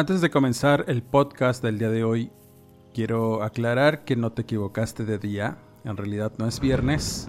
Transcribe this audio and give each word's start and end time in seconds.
Antes 0.00 0.22
de 0.22 0.30
comenzar 0.30 0.86
el 0.88 1.02
podcast 1.02 1.62
del 1.62 1.78
día 1.78 1.90
de 1.90 2.04
hoy, 2.04 2.32
quiero 2.94 3.42
aclarar 3.42 4.02
que 4.06 4.16
no 4.16 4.32
te 4.32 4.40
equivocaste 4.40 5.04
de 5.04 5.18
día. 5.18 5.58
En 5.84 5.98
realidad 5.98 6.32
no 6.38 6.46
es 6.48 6.58
viernes. 6.58 7.28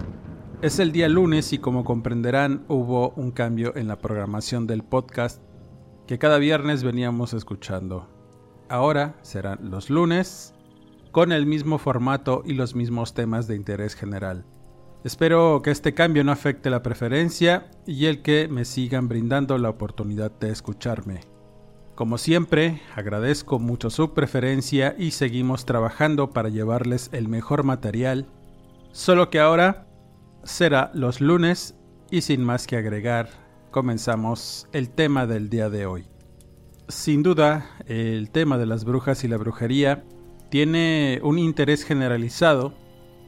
Es 0.62 0.78
el 0.78 0.90
día 0.90 1.10
lunes 1.10 1.52
y 1.52 1.58
como 1.58 1.84
comprenderán 1.84 2.64
hubo 2.68 3.10
un 3.10 3.30
cambio 3.30 3.76
en 3.76 3.88
la 3.88 3.98
programación 3.98 4.66
del 4.66 4.84
podcast 4.84 5.42
que 6.06 6.18
cada 6.18 6.38
viernes 6.38 6.82
veníamos 6.82 7.34
escuchando. 7.34 8.08
Ahora 8.70 9.16
serán 9.20 9.70
los 9.70 9.90
lunes 9.90 10.54
con 11.10 11.30
el 11.30 11.44
mismo 11.44 11.76
formato 11.76 12.42
y 12.46 12.54
los 12.54 12.74
mismos 12.74 13.12
temas 13.12 13.46
de 13.46 13.54
interés 13.54 13.94
general. 13.94 14.46
Espero 15.04 15.60
que 15.62 15.72
este 15.72 15.92
cambio 15.92 16.24
no 16.24 16.32
afecte 16.32 16.70
la 16.70 16.82
preferencia 16.82 17.70
y 17.86 18.06
el 18.06 18.22
que 18.22 18.48
me 18.48 18.64
sigan 18.64 19.08
brindando 19.08 19.58
la 19.58 19.68
oportunidad 19.68 20.30
de 20.30 20.48
escucharme. 20.48 21.31
Como 22.02 22.18
siempre, 22.18 22.82
agradezco 22.96 23.60
mucho 23.60 23.88
su 23.88 24.12
preferencia 24.12 24.96
y 24.98 25.12
seguimos 25.12 25.64
trabajando 25.64 26.30
para 26.30 26.48
llevarles 26.48 27.08
el 27.12 27.28
mejor 27.28 27.62
material, 27.62 28.26
solo 28.90 29.30
que 29.30 29.38
ahora 29.38 29.86
será 30.42 30.90
los 30.94 31.20
lunes 31.20 31.76
y 32.10 32.22
sin 32.22 32.42
más 32.42 32.66
que 32.66 32.76
agregar, 32.76 33.28
comenzamos 33.70 34.66
el 34.72 34.90
tema 34.90 35.28
del 35.28 35.48
día 35.48 35.70
de 35.70 35.86
hoy. 35.86 36.04
Sin 36.88 37.22
duda, 37.22 37.70
el 37.86 38.30
tema 38.30 38.58
de 38.58 38.66
las 38.66 38.84
brujas 38.84 39.22
y 39.22 39.28
la 39.28 39.36
brujería 39.36 40.02
tiene 40.50 41.20
un 41.22 41.38
interés 41.38 41.84
generalizado. 41.84 42.74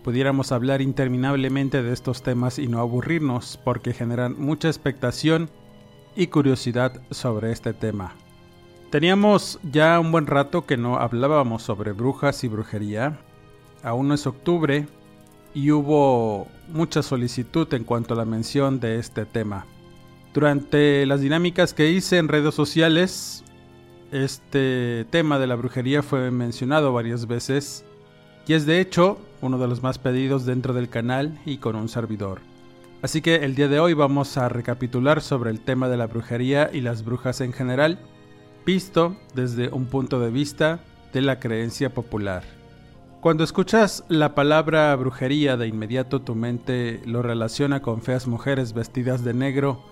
Pudiéramos 0.02 0.50
hablar 0.50 0.82
interminablemente 0.82 1.80
de 1.84 1.92
estos 1.92 2.24
temas 2.24 2.58
y 2.58 2.66
no 2.66 2.80
aburrirnos 2.80 3.56
porque 3.64 3.92
generan 3.92 4.34
mucha 4.36 4.66
expectación 4.66 5.48
y 6.16 6.26
curiosidad 6.26 7.00
sobre 7.12 7.52
este 7.52 7.72
tema. 7.72 8.16
Teníamos 8.94 9.58
ya 9.72 9.98
un 9.98 10.12
buen 10.12 10.28
rato 10.28 10.66
que 10.66 10.76
no 10.76 10.98
hablábamos 10.98 11.64
sobre 11.64 11.90
brujas 11.90 12.44
y 12.44 12.46
brujería. 12.46 13.18
Aún 13.82 14.06
no 14.06 14.14
es 14.14 14.24
octubre 14.24 14.86
y 15.52 15.72
hubo 15.72 16.46
mucha 16.68 17.02
solicitud 17.02 17.66
en 17.74 17.82
cuanto 17.82 18.14
a 18.14 18.16
la 18.16 18.24
mención 18.24 18.78
de 18.78 19.00
este 19.00 19.26
tema. 19.26 19.66
Durante 20.32 21.06
las 21.06 21.20
dinámicas 21.20 21.74
que 21.74 21.90
hice 21.90 22.18
en 22.18 22.28
redes 22.28 22.54
sociales, 22.54 23.42
este 24.12 25.06
tema 25.10 25.40
de 25.40 25.48
la 25.48 25.56
brujería 25.56 26.04
fue 26.04 26.30
mencionado 26.30 26.92
varias 26.92 27.26
veces 27.26 27.84
y 28.46 28.52
es 28.52 28.64
de 28.64 28.78
hecho 28.78 29.18
uno 29.40 29.58
de 29.58 29.66
los 29.66 29.82
más 29.82 29.98
pedidos 29.98 30.46
dentro 30.46 30.72
del 30.72 30.88
canal 30.88 31.36
y 31.44 31.56
con 31.56 31.74
un 31.74 31.88
servidor. 31.88 32.42
Así 33.02 33.22
que 33.22 33.34
el 33.44 33.56
día 33.56 33.66
de 33.66 33.80
hoy 33.80 33.92
vamos 33.92 34.36
a 34.36 34.48
recapitular 34.48 35.20
sobre 35.20 35.50
el 35.50 35.58
tema 35.58 35.88
de 35.88 35.96
la 35.96 36.06
brujería 36.06 36.70
y 36.72 36.80
las 36.80 37.04
brujas 37.04 37.40
en 37.40 37.52
general 37.52 37.98
visto 38.64 39.16
desde 39.34 39.68
un 39.68 39.86
punto 39.86 40.20
de 40.20 40.30
vista 40.30 40.80
de 41.12 41.20
la 41.20 41.38
creencia 41.38 41.92
popular. 41.92 42.42
Cuando 43.20 43.44
escuchas 43.44 44.04
la 44.08 44.34
palabra 44.34 44.94
brujería, 44.96 45.56
de 45.56 45.66
inmediato 45.66 46.20
tu 46.20 46.34
mente 46.34 47.00
lo 47.06 47.22
relaciona 47.22 47.80
con 47.80 48.02
feas 48.02 48.26
mujeres 48.26 48.74
vestidas 48.74 49.24
de 49.24 49.32
negro 49.32 49.82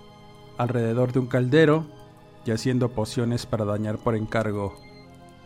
alrededor 0.57 1.13
de 1.13 1.19
un 1.19 1.27
caldero 1.27 1.85
y 2.45 2.51
haciendo 2.51 2.89
pociones 2.89 3.45
para 3.45 3.65
dañar 3.65 3.97
por 3.97 4.15
encargo. 4.15 4.75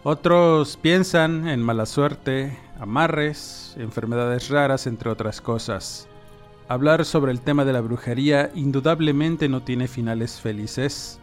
Otros 0.03 0.77
piensan 0.77 1.47
en 1.47 1.61
mala 1.61 1.85
suerte, 1.85 2.57
amarres, 2.79 3.75
enfermedades 3.77 4.49
raras, 4.49 4.87
entre 4.87 5.09
otras 5.09 5.41
cosas. 5.41 6.07
Hablar 6.67 7.05
sobre 7.05 7.31
el 7.31 7.41
tema 7.41 7.63
de 7.63 7.73
la 7.73 7.81
brujería 7.81 8.51
indudablemente 8.53 9.47
no 9.47 9.63
tiene 9.63 9.87
finales 9.87 10.41
felices, 10.41 11.19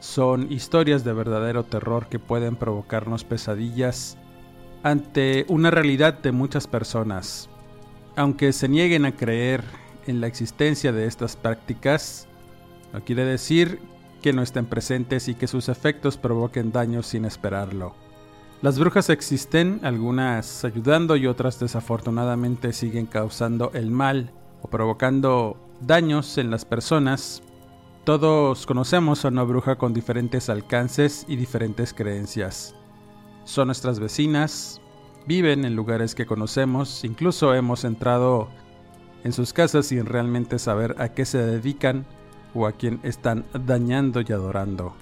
son 0.00 0.50
historias 0.52 1.04
de 1.04 1.12
verdadero 1.12 1.64
terror 1.64 2.08
que 2.08 2.18
pueden 2.18 2.56
provocarnos 2.56 3.24
pesadillas 3.24 4.16
ante 4.82 5.44
una 5.48 5.70
realidad 5.70 6.14
de 6.14 6.32
muchas 6.32 6.66
personas. 6.66 7.48
Aunque 8.16 8.52
se 8.52 8.68
nieguen 8.68 9.04
a 9.04 9.16
creer 9.16 9.64
en 10.06 10.20
la 10.20 10.26
existencia 10.26 10.92
de 10.92 11.06
estas 11.06 11.36
prácticas, 11.36 12.26
no 12.92 13.04
quiere 13.04 13.24
decir 13.24 13.80
que 14.22 14.32
no 14.32 14.42
estén 14.42 14.66
presentes 14.66 15.28
y 15.28 15.34
que 15.34 15.46
sus 15.46 15.68
efectos 15.68 16.16
provoquen 16.16 16.72
daños 16.72 17.06
sin 17.06 17.24
esperarlo. 17.24 17.94
Las 18.60 18.78
brujas 18.78 19.08
existen, 19.10 19.80
algunas 19.84 20.64
ayudando 20.64 21.14
y 21.14 21.28
otras 21.28 21.60
desafortunadamente 21.60 22.72
siguen 22.72 23.06
causando 23.06 23.70
el 23.74 23.90
mal 23.92 24.32
o 24.62 24.68
provocando 24.68 25.56
daños 25.80 26.38
en 26.38 26.50
las 26.50 26.64
personas 26.64 27.42
todos 28.08 28.64
conocemos 28.64 29.22
a 29.22 29.28
una 29.28 29.42
bruja 29.42 29.76
con 29.76 29.92
diferentes 29.92 30.48
alcances 30.48 31.26
y 31.28 31.36
diferentes 31.36 31.92
creencias. 31.92 32.74
Son 33.44 33.68
nuestras 33.68 34.00
vecinas, 34.00 34.80
viven 35.26 35.66
en 35.66 35.76
lugares 35.76 36.14
que 36.14 36.24
conocemos, 36.24 37.04
incluso 37.04 37.54
hemos 37.54 37.84
entrado 37.84 38.48
en 39.24 39.34
sus 39.34 39.52
casas 39.52 39.88
sin 39.88 40.06
realmente 40.06 40.58
saber 40.58 40.96
a 40.96 41.10
qué 41.10 41.26
se 41.26 41.36
dedican 41.36 42.06
o 42.54 42.66
a 42.66 42.72
quién 42.72 42.98
están 43.02 43.44
dañando 43.52 44.22
y 44.22 44.32
adorando. 44.32 44.94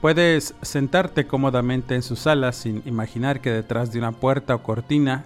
Puedes 0.00 0.56
sentarte 0.60 1.28
cómodamente 1.28 1.94
en 1.94 2.02
su 2.02 2.16
sala 2.16 2.50
sin 2.50 2.82
imaginar 2.84 3.42
que 3.42 3.52
detrás 3.52 3.92
de 3.92 4.00
una 4.00 4.10
puerta 4.10 4.56
o 4.56 4.62
cortina 4.64 5.24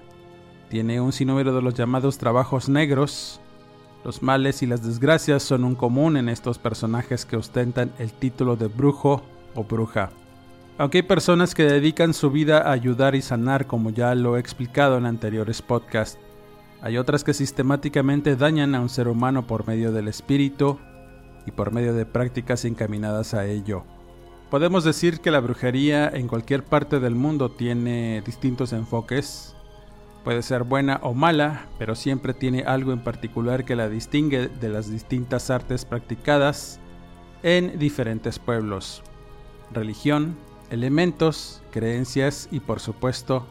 tiene 0.69 1.01
un 1.01 1.15
sinnúmero 1.15 1.55
de 1.55 1.63
los 1.63 1.73
llamados 1.73 2.19
trabajos 2.19 2.69
negros 2.69 3.41
los 4.05 4.23
males 4.23 4.63
y 4.63 4.67
las 4.67 4.83
desgracias 4.83 5.43
son 5.43 5.65
un 5.65 5.75
común 5.75 6.17
en 6.17 6.29
estos 6.29 6.59
personajes 6.59 7.27
que 7.27 7.37
ostentan 7.37 7.93
el 7.99 8.13
título 8.13 8.57
de 8.57 8.69
brujo 8.69 9.23
o 9.55 9.65
bruja. 9.65 10.11
Aunque 10.79 10.99
hay 10.99 11.03
personas 11.03 11.55
que 11.55 11.65
dedican 11.65 12.15
su 12.15 12.31
vida 12.31 12.59
a 12.59 12.71
ayudar 12.71 13.17
y 13.17 13.23
sanar, 13.23 13.67
como 13.67 13.91
ya 13.91 14.15
lo 14.15 14.37
he 14.37 14.41
explicado 14.41 14.97
en 14.97 15.07
anteriores 15.07 15.61
podcasts, 15.61 16.19
hay 16.81 16.97
otras 16.97 17.25
que 17.25 17.35
sistemáticamente 17.35 18.37
dañan 18.37 18.77
a 18.77 18.81
un 18.81 18.89
ser 18.89 19.09
humano 19.09 19.47
por 19.47 19.67
medio 19.67 19.91
del 19.91 20.07
espíritu 20.07 20.79
y 21.45 21.51
por 21.51 21.73
medio 21.73 21.93
de 21.95 22.07
prácticas 22.07 22.65
encaminadas 22.65 23.35
a 23.35 23.47
ello. 23.47 23.83
Podemos 24.51 24.85
decir 24.85 25.21
que 25.21 25.33
la 25.33 25.41
brujería 25.41 26.09
en 26.09 26.29
cualquier 26.29 26.65
parte 26.65 27.01
del 27.01 27.17
mundo 27.17 27.51
tiene 27.51 28.23
distintos 28.25 28.73
enfoques, 28.73 29.57
Puede 30.29 30.43
ser 30.43 30.65
buena 30.65 31.01
o 31.03 31.15
mala, 31.15 31.69
pero 31.79 31.95
siempre 31.95 32.35
tiene 32.35 32.65
algo 32.65 32.93
en 32.93 33.01
particular 33.01 33.65
que 33.65 33.75
la 33.75 33.89
distingue 33.89 34.49
de 34.49 34.69
las 34.69 34.91
distintas 34.91 35.49
artes 35.49 35.87
practicadas 35.87 36.81
en 37.43 37.79
diferentes 37.79 38.39
pueblos. 38.39 39.03
Religión, 39.73 40.37
elementos, 40.69 41.63
creencias 41.71 42.47
y 42.53 42.61
por 42.61 42.81
supuesto 42.81 43.47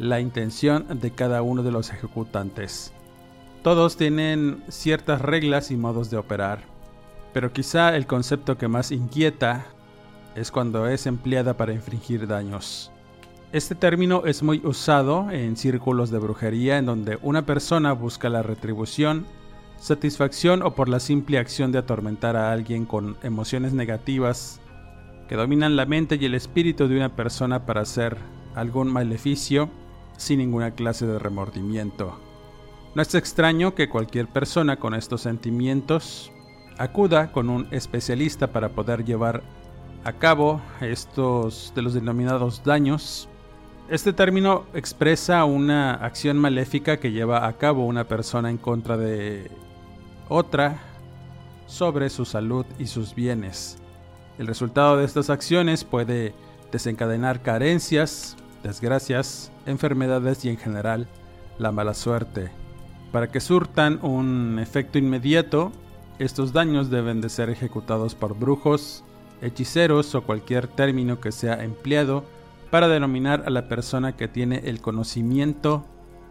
la 0.00 0.18
intención 0.18 0.98
de 1.00 1.12
cada 1.12 1.40
uno 1.42 1.62
de 1.62 1.70
los 1.70 1.90
ejecutantes. 1.90 2.92
Todos 3.62 3.96
tienen 3.96 4.64
ciertas 4.66 5.22
reglas 5.22 5.70
y 5.70 5.76
modos 5.76 6.10
de 6.10 6.16
operar, 6.16 6.62
pero 7.32 7.52
quizá 7.52 7.94
el 7.94 8.08
concepto 8.08 8.58
que 8.58 8.66
más 8.66 8.90
inquieta 8.90 9.66
es 10.34 10.50
cuando 10.50 10.88
es 10.88 11.06
empleada 11.06 11.56
para 11.56 11.74
infringir 11.74 12.26
daños. 12.26 12.90
Este 13.50 13.74
término 13.74 14.26
es 14.26 14.42
muy 14.42 14.60
usado 14.62 15.30
en 15.30 15.56
círculos 15.56 16.10
de 16.10 16.18
brujería 16.18 16.76
en 16.76 16.84
donde 16.84 17.18
una 17.22 17.46
persona 17.46 17.94
busca 17.94 18.28
la 18.28 18.42
retribución, 18.42 19.24
satisfacción 19.78 20.62
o 20.62 20.74
por 20.74 20.90
la 20.90 21.00
simple 21.00 21.38
acción 21.38 21.72
de 21.72 21.78
atormentar 21.78 22.36
a 22.36 22.52
alguien 22.52 22.84
con 22.84 23.16
emociones 23.22 23.72
negativas 23.72 24.60
que 25.28 25.36
dominan 25.36 25.76
la 25.76 25.86
mente 25.86 26.18
y 26.20 26.26
el 26.26 26.34
espíritu 26.34 26.88
de 26.88 26.96
una 26.96 27.16
persona 27.16 27.64
para 27.64 27.80
hacer 27.80 28.18
algún 28.54 28.92
maleficio 28.92 29.70
sin 30.18 30.40
ninguna 30.40 30.72
clase 30.72 31.06
de 31.06 31.18
remordimiento. 31.18 32.20
No 32.94 33.00
es 33.00 33.14
extraño 33.14 33.74
que 33.74 33.88
cualquier 33.88 34.26
persona 34.26 34.76
con 34.76 34.92
estos 34.92 35.22
sentimientos 35.22 36.30
acuda 36.76 37.32
con 37.32 37.48
un 37.48 37.66
especialista 37.70 38.48
para 38.48 38.68
poder 38.68 39.06
llevar 39.06 39.42
a 40.04 40.12
cabo 40.12 40.60
estos 40.82 41.72
de 41.74 41.80
los 41.80 41.94
denominados 41.94 42.62
daños. 42.62 43.26
Este 43.88 44.12
término 44.12 44.66
expresa 44.74 45.46
una 45.46 45.94
acción 45.94 46.36
maléfica 46.36 46.98
que 46.98 47.10
lleva 47.10 47.46
a 47.46 47.54
cabo 47.54 47.86
una 47.86 48.04
persona 48.04 48.50
en 48.50 48.58
contra 48.58 48.98
de 48.98 49.50
otra 50.28 50.78
sobre 51.66 52.10
su 52.10 52.26
salud 52.26 52.66
y 52.78 52.88
sus 52.88 53.14
bienes. 53.14 53.78
El 54.38 54.46
resultado 54.46 54.98
de 54.98 55.06
estas 55.06 55.30
acciones 55.30 55.84
puede 55.84 56.34
desencadenar 56.70 57.40
carencias, 57.40 58.36
desgracias, 58.62 59.50
enfermedades 59.64 60.44
y 60.44 60.50
en 60.50 60.58
general 60.58 61.08
la 61.58 61.72
mala 61.72 61.94
suerte. 61.94 62.50
Para 63.10 63.28
que 63.28 63.40
surtan 63.40 64.00
un 64.02 64.58
efecto 64.58 64.98
inmediato, 64.98 65.72
estos 66.18 66.52
daños 66.52 66.90
deben 66.90 67.22
de 67.22 67.30
ser 67.30 67.48
ejecutados 67.48 68.14
por 68.14 68.38
brujos, 68.38 69.02
hechiceros 69.40 70.14
o 70.14 70.20
cualquier 70.20 70.68
término 70.68 71.20
que 71.20 71.32
sea 71.32 71.64
empleado 71.64 72.24
para 72.70 72.88
denominar 72.88 73.44
a 73.46 73.50
la 73.50 73.68
persona 73.68 74.16
que 74.16 74.28
tiene 74.28 74.62
el 74.64 74.80
conocimiento 74.80 75.84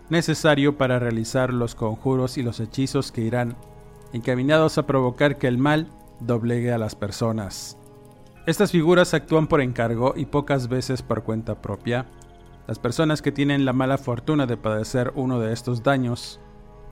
necesario 0.10 0.78
para 0.78 1.00
realizar 1.00 1.54
los 1.54 1.76
conjuros 1.76 2.38
y 2.38 2.44
los 2.44 2.60
hechizos 2.60 3.12
que 3.12 3.22
irán 3.22 3.58
encaminados 4.14 4.78
a 4.78 4.86
provocar 4.86 5.38
que 5.38 5.48
el 5.48 5.58
mal 5.58 5.88
doblegue 6.20 6.72
a 6.72 6.78
las 6.78 6.96
personas. 6.96 7.78
Estas 8.46 8.72
figuras 8.72 9.14
actúan 9.14 9.48
por 9.48 9.62
encargo 9.62 10.14
y 10.16 10.26
pocas 10.26 10.70
veces 10.70 11.02
por 11.02 11.24
cuenta 11.24 11.62
propia. 11.62 12.06
Las 12.68 12.80
personas 12.80 13.22
que 13.22 13.32
tienen 13.32 13.66
la 13.66 13.74
mala 13.74 13.98
fortuna 13.98 14.46
de 14.46 14.58
padecer 14.58 15.12
uno 15.16 15.40
de 15.40 15.52
estos 15.52 15.84
daños 15.84 16.40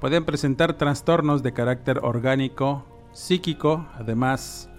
pueden 0.01 0.25
presentar 0.25 0.73
trastornos 0.73 1.43
de 1.43 1.53
carácter 1.53 1.99
orgánico, 2.03 2.85
psíquico, 3.13 3.87
además 3.93 4.69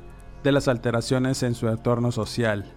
de 0.44 0.52
las 0.52 0.68
alteraciones 0.68 1.42
en 1.42 1.54
su 1.54 1.68
entorno 1.68 2.12
social. 2.12 2.74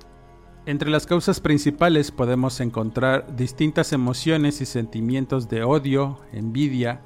Entre 0.66 0.90
las 0.90 1.06
causas 1.06 1.40
principales 1.40 2.12
podemos 2.12 2.60
encontrar 2.60 3.36
distintas 3.36 3.94
emociones 3.94 4.62
y 4.62 4.66
sentimientos 4.66 5.50
de 5.50 5.64
odio, 5.64 6.20
envidia 6.32 7.02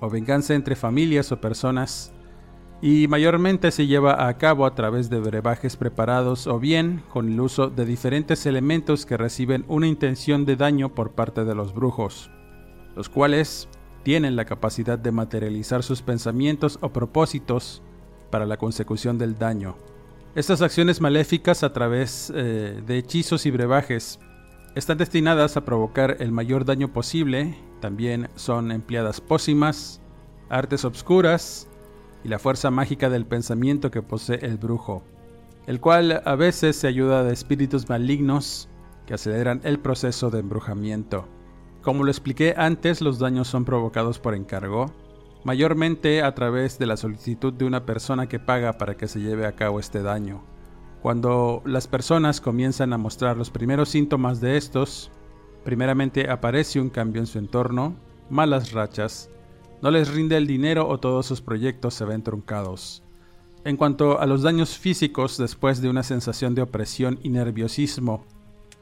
o 0.00 0.10
venganza 0.10 0.54
entre 0.54 0.76
familias 0.76 1.32
o 1.32 1.40
personas, 1.40 2.12
y 2.82 3.06
mayormente 3.06 3.70
se 3.70 3.86
lleva 3.86 4.26
a 4.26 4.36
cabo 4.38 4.66
a 4.66 4.74
través 4.74 5.08
de 5.08 5.20
brebajes 5.20 5.76
preparados 5.76 6.48
o 6.48 6.58
bien 6.58 7.02
con 7.08 7.32
el 7.32 7.40
uso 7.40 7.70
de 7.70 7.86
diferentes 7.86 8.44
elementos 8.44 9.06
que 9.06 9.16
reciben 9.16 9.64
una 9.68 9.86
intención 9.86 10.44
de 10.44 10.56
daño 10.56 10.92
por 10.92 11.12
parte 11.12 11.44
de 11.44 11.54
los 11.54 11.72
brujos, 11.72 12.30
los 12.96 13.08
cuales 13.08 13.68
tienen 14.02 14.34
la 14.34 14.44
capacidad 14.44 14.98
de 14.98 15.12
materializar 15.12 15.84
sus 15.84 16.02
pensamientos 16.02 16.78
o 16.82 16.92
propósitos 16.92 17.82
para 18.30 18.46
la 18.46 18.56
consecución 18.56 19.16
del 19.16 19.38
daño. 19.38 19.76
Estas 20.34 20.62
acciones 20.62 21.02
maléficas 21.02 21.62
a 21.62 21.74
través 21.74 22.32
eh, 22.34 22.82
de 22.86 22.96
hechizos 22.96 23.44
y 23.44 23.50
brebajes 23.50 24.18
están 24.74 24.96
destinadas 24.96 25.58
a 25.58 25.66
provocar 25.66 26.16
el 26.20 26.32
mayor 26.32 26.64
daño 26.64 26.90
posible, 26.90 27.54
también 27.82 28.30
son 28.34 28.72
empleadas 28.72 29.20
pócimas, 29.20 30.00
artes 30.48 30.86
obscuras 30.86 31.68
y 32.24 32.28
la 32.28 32.38
fuerza 32.38 32.70
mágica 32.70 33.10
del 33.10 33.26
pensamiento 33.26 33.90
que 33.90 34.00
posee 34.00 34.38
el 34.40 34.56
brujo, 34.56 35.04
el 35.66 35.80
cual 35.80 36.22
a 36.24 36.34
veces 36.34 36.76
se 36.76 36.88
ayuda 36.88 37.24
de 37.24 37.34
espíritus 37.34 37.90
malignos 37.90 38.70
que 39.04 39.12
aceleran 39.12 39.60
el 39.64 39.80
proceso 39.80 40.30
de 40.30 40.38
embrujamiento. 40.40 41.28
Como 41.82 42.04
lo 42.04 42.10
expliqué 42.10 42.54
antes, 42.56 43.02
los 43.02 43.18
daños 43.18 43.48
son 43.48 43.66
provocados 43.66 44.18
por 44.18 44.34
encargo, 44.34 44.94
mayormente 45.44 46.22
a 46.22 46.34
través 46.34 46.78
de 46.78 46.86
la 46.86 46.96
solicitud 46.96 47.52
de 47.52 47.64
una 47.64 47.84
persona 47.84 48.28
que 48.28 48.38
paga 48.38 48.78
para 48.78 48.96
que 48.96 49.08
se 49.08 49.20
lleve 49.20 49.46
a 49.46 49.52
cabo 49.52 49.80
este 49.80 50.02
daño. 50.02 50.42
Cuando 51.02 51.62
las 51.64 51.88
personas 51.88 52.40
comienzan 52.40 52.92
a 52.92 52.98
mostrar 52.98 53.36
los 53.36 53.50
primeros 53.50 53.88
síntomas 53.88 54.40
de 54.40 54.56
estos, 54.56 55.10
primeramente 55.64 56.30
aparece 56.30 56.80
un 56.80 56.90
cambio 56.90 57.20
en 57.20 57.26
su 57.26 57.38
entorno, 57.38 57.96
malas 58.30 58.72
rachas, 58.72 59.28
no 59.82 59.90
les 59.90 60.14
rinde 60.14 60.36
el 60.36 60.46
dinero 60.46 60.88
o 60.88 60.98
todos 60.98 61.26
sus 61.26 61.40
proyectos 61.40 61.94
se 61.94 62.04
ven 62.04 62.22
truncados. 62.22 63.02
En 63.64 63.76
cuanto 63.76 64.20
a 64.20 64.26
los 64.26 64.42
daños 64.42 64.78
físicos 64.78 65.38
después 65.38 65.82
de 65.82 65.88
una 65.88 66.04
sensación 66.04 66.54
de 66.54 66.62
opresión 66.62 67.18
y 67.22 67.30
nerviosismo, 67.30 68.24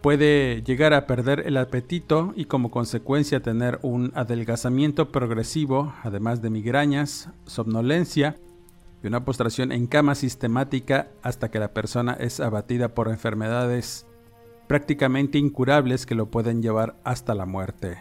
Puede 0.00 0.62
llegar 0.62 0.94
a 0.94 1.06
perder 1.06 1.42
el 1.46 1.58
apetito 1.58 2.32
y 2.34 2.46
como 2.46 2.70
consecuencia 2.70 3.40
tener 3.40 3.78
un 3.82 4.12
adelgazamiento 4.14 5.12
progresivo, 5.12 5.92
además 6.02 6.40
de 6.40 6.48
migrañas, 6.48 7.28
somnolencia 7.44 8.36
y 9.02 9.08
una 9.08 9.26
postración 9.26 9.72
en 9.72 9.86
cama 9.86 10.14
sistemática 10.14 11.08
hasta 11.22 11.50
que 11.50 11.58
la 11.58 11.74
persona 11.74 12.14
es 12.14 12.40
abatida 12.40 12.94
por 12.94 13.08
enfermedades 13.08 14.06
prácticamente 14.68 15.36
incurables 15.36 16.06
que 16.06 16.14
lo 16.14 16.30
pueden 16.30 16.62
llevar 16.62 16.96
hasta 17.04 17.34
la 17.34 17.44
muerte. 17.44 17.98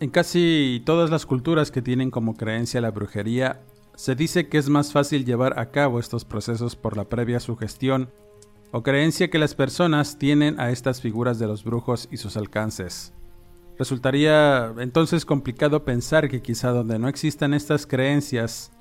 En 0.00 0.08
casi 0.08 0.82
todas 0.86 1.10
las 1.10 1.26
culturas 1.26 1.70
que 1.70 1.82
tienen 1.82 2.10
como 2.10 2.34
creencia 2.34 2.80
la 2.80 2.90
brujería, 2.90 3.60
se 3.94 4.14
dice 4.14 4.48
que 4.48 4.56
es 4.56 4.70
más 4.70 4.92
fácil 4.92 5.26
llevar 5.26 5.58
a 5.58 5.70
cabo 5.70 5.98
estos 5.98 6.24
procesos 6.24 6.76
por 6.76 6.96
la 6.96 7.04
previa 7.04 7.40
sugestión 7.40 8.10
o 8.70 8.82
creencia 8.82 9.30
que 9.30 9.38
las 9.38 9.54
personas 9.54 10.18
tienen 10.18 10.58
a 10.60 10.70
estas 10.70 11.00
figuras 11.00 11.38
de 11.38 11.46
los 11.46 11.64
brujos 11.64 12.08
y 12.10 12.16
sus 12.16 12.36
alcances. 12.36 13.12
Resultaría 13.78 14.72
entonces 14.78 15.24
complicado 15.24 15.84
pensar 15.84 16.28
que 16.28 16.40
quizá 16.40 16.70
donde 16.70 16.98
no 16.98 17.08
existan 17.08 17.54
estas 17.54 17.86
creencias 17.86 18.72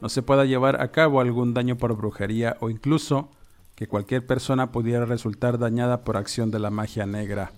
no 0.00 0.08
se 0.08 0.22
pueda 0.22 0.44
llevar 0.44 0.80
a 0.80 0.92
cabo 0.92 1.20
algún 1.20 1.54
daño 1.54 1.76
por 1.76 1.96
brujería 1.96 2.56
o 2.60 2.70
incluso 2.70 3.30
que 3.74 3.88
cualquier 3.88 4.26
persona 4.26 4.70
pudiera 4.70 5.04
resultar 5.04 5.58
dañada 5.58 6.04
por 6.04 6.16
acción 6.16 6.50
de 6.50 6.60
la 6.60 6.70
magia 6.70 7.06
negra. 7.06 7.52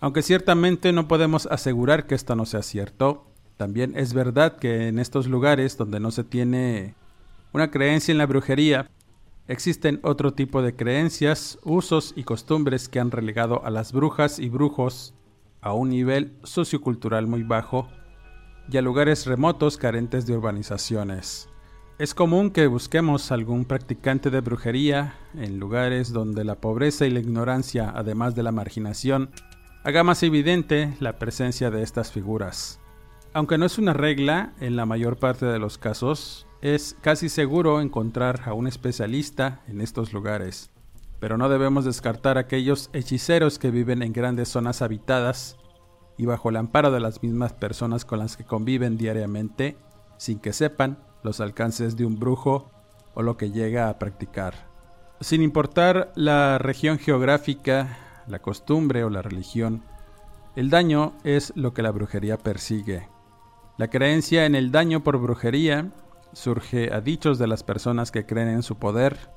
Aunque 0.00 0.22
ciertamente 0.22 0.92
no 0.92 1.06
podemos 1.08 1.46
asegurar 1.46 2.06
que 2.06 2.14
esto 2.14 2.34
no 2.34 2.46
sea 2.46 2.62
cierto, 2.62 3.26
también 3.56 3.92
es 3.96 4.12
verdad 4.12 4.56
que 4.56 4.88
en 4.88 4.98
estos 4.98 5.28
lugares 5.28 5.76
donde 5.76 6.00
no 6.00 6.10
se 6.10 6.24
tiene 6.24 6.94
una 7.52 7.70
creencia 7.70 8.10
en 8.10 8.18
la 8.18 8.26
brujería, 8.26 8.90
Existen 9.46 10.00
otro 10.02 10.32
tipo 10.32 10.62
de 10.62 10.74
creencias, 10.74 11.58
usos 11.64 12.14
y 12.16 12.24
costumbres 12.24 12.88
que 12.88 12.98
han 12.98 13.10
relegado 13.10 13.64
a 13.64 13.70
las 13.70 13.92
brujas 13.92 14.38
y 14.38 14.48
brujos 14.48 15.12
a 15.60 15.74
un 15.74 15.90
nivel 15.90 16.32
sociocultural 16.44 17.26
muy 17.26 17.42
bajo 17.42 17.88
y 18.70 18.78
a 18.78 18.82
lugares 18.82 19.26
remotos 19.26 19.76
carentes 19.76 20.26
de 20.26 20.36
urbanizaciones. 20.36 21.48
Es 21.98 22.14
común 22.14 22.50
que 22.50 22.66
busquemos 22.66 23.30
algún 23.30 23.66
practicante 23.66 24.30
de 24.30 24.40
brujería 24.40 25.14
en 25.34 25.60
lugares 25.60 26.12
donde 26.12 26.42
la 26.44 26.56
pobreza 26.56 27.06
y 27.06 27.10
la 27.10 27.20
ignorancia, 27.20 27.92
además 27.94 28.34
de 28.34 28.42
la 28.42 28.50
marginación, 28.50 29.30
haga 29.84 30.02
más 30.02 30.22
evidente 30.22 30.96
la 31.00 31.18
presencia 31.18 31.70
de 31.70 31.82
estas 31.82 32.10
figuras. 32.10 32.80
Aunque 33.34 33.58
no 33.58 33.66
es 33.66 33.78
una 33.78 33.92
regla, 33.92 34.54
en 34.60 34.74
la 34.74 34.86
mayor 34.86 35.18
parte 35.18 35.44
de 35.44 35.58
los 35.58 35.76
casos, 35.76 36.43
es 36.64 36.96
casi 37.02 37.28
seguro 37.28 37.82
encontrar 37.82 38.40
a 38.46 38.54
un 38.54 38.66
especialista 38.66 39.60
en 39.68 39.82
estos 39.82 40.14
lugares, 40.14 40.70
pero 41.20 41.36
no 41.36 41.50
debemos 41.50 41.84
descartar 41.84 42.38
aquellos 42.38 42.88
hechiceros 42.94 43.58
que 43.58 43.70
viven 43.70 44.02
en 44.02 44.14
grandes 44.14 44.48
zonas 44.48 44.80
habitadas 44.80 45.58
y 46.16 46.24
bajo 46.24 46.48
el 46.48 46.56
amparo 46.56 46.90
de 46.90 47.00
las 47.00 47.22
mismas 47.22 47.52
personas 47.52 48.06
con 48.06 48.18
las 48.18 48.38
que 48.38 48.44
conviven 48.44 48.96
diariamente, 48.96 49.76
sin 50.16 50.38
que 50.38 50.54
sepan 50.54 50.96
los 51.22 51.38
alcances 51.40 51.98
de 51.98 52.06
un 52.06 52.18
brujo 52.18 52.70
o 53.12 53.20
lo 53.20 53.36
que 53.36 53.50
llega 53.50 53.90
a 53.90 53.98
practicar. 53.98 54.54
Sin 55.20 55.42
importar 55.42 56.12
la 56.14 56.56
región 56.56 56.98
geográfica, 56.98 57.98
la 58.26 58.38
costumbre 58.38 59.04
o 59.04 59.10
la 59.10 59.20
religión, 59.20 59.82
el 60.56 60.70
daño 60.70 61.12
es 61.24 61.52
lo 61.56 61.74
que 61.74 61.82
la 61.82 61.90
brujería 61.90 62.38
persigue. 62.38 63.06
La 63.76 63.88
creencia 63.88 64.46
en 64.46 64.54
el 64.54 64.70
daño 64.70 65.04
por 65.04 65.18
brujería 65.18 65.90
surge 66.34 66.92
a 66.92 67.00
dichos 67.00 67.38
de 67.38 67.46
las 67.46 67.62
personas 67.62 68.10
que 68.10 68.26
creen 68.26 68.48
en 68.48 68.62
su 68.62 68.76
poder 68.76 69.30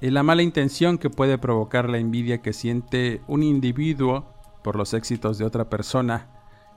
y 0.00 0.10
la 0.10 0.22
mala 0.22 0.42
intención 0.42 0.98
que 0.98 1.10
puede 1.10 1.38
provocar 1.38 1.88
la 1.88 1.98
envidia 1.98 2.42
que 2.42 2.52
siente 2.52 3.20
un 3.26 3.42
individuo 3.42 4.26
por 4.62 4.76
los 4.76 4.94
éxitos 4.94 5.38
de 5.38 5.44
otra 5.44 5.68
persona, 5.68 6.28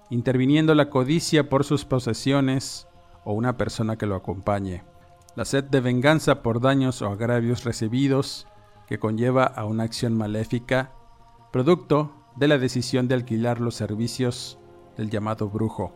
interviniendo 0.09 0.75
la 0.75 0.89
codicia 0.89 1.49
por 1.49 1.63
sus 1.63 1.85
posesiones 1.85 2.87
o 3.23 3.33
una 3.33 3.57
persona 3.57 3.97
que 3.97 4.05
lo 4.05 4.15
acompañe, 4.15 4.83
la 5.35 5.45
sed 5.45 5.63
de 5.63 5.81
venganza 5.81 6.41
por 6.41 6.61
daños 6.61 7.01
o 7.01 7.07
agravios 7.07 7.63
recibidos 7.63 8.47
que 8.87 8.99
conlleva 8.99 9.45
a 9.45 9.65
una 9.65 9.83
acción 9.83 10.17
maléfica, 10.17 10.91
producto 11.51 12.11
de 12.35 12.47
la 12.47 12.57
decisión 12.57 13.07
de 13.07 13.15
alquilar 13.15 13.61
los 13.61 13.75
servicios 13.75 14.59
del 14.97 15.09
llamado 15.09 15.49
brujo, 15.49 15.93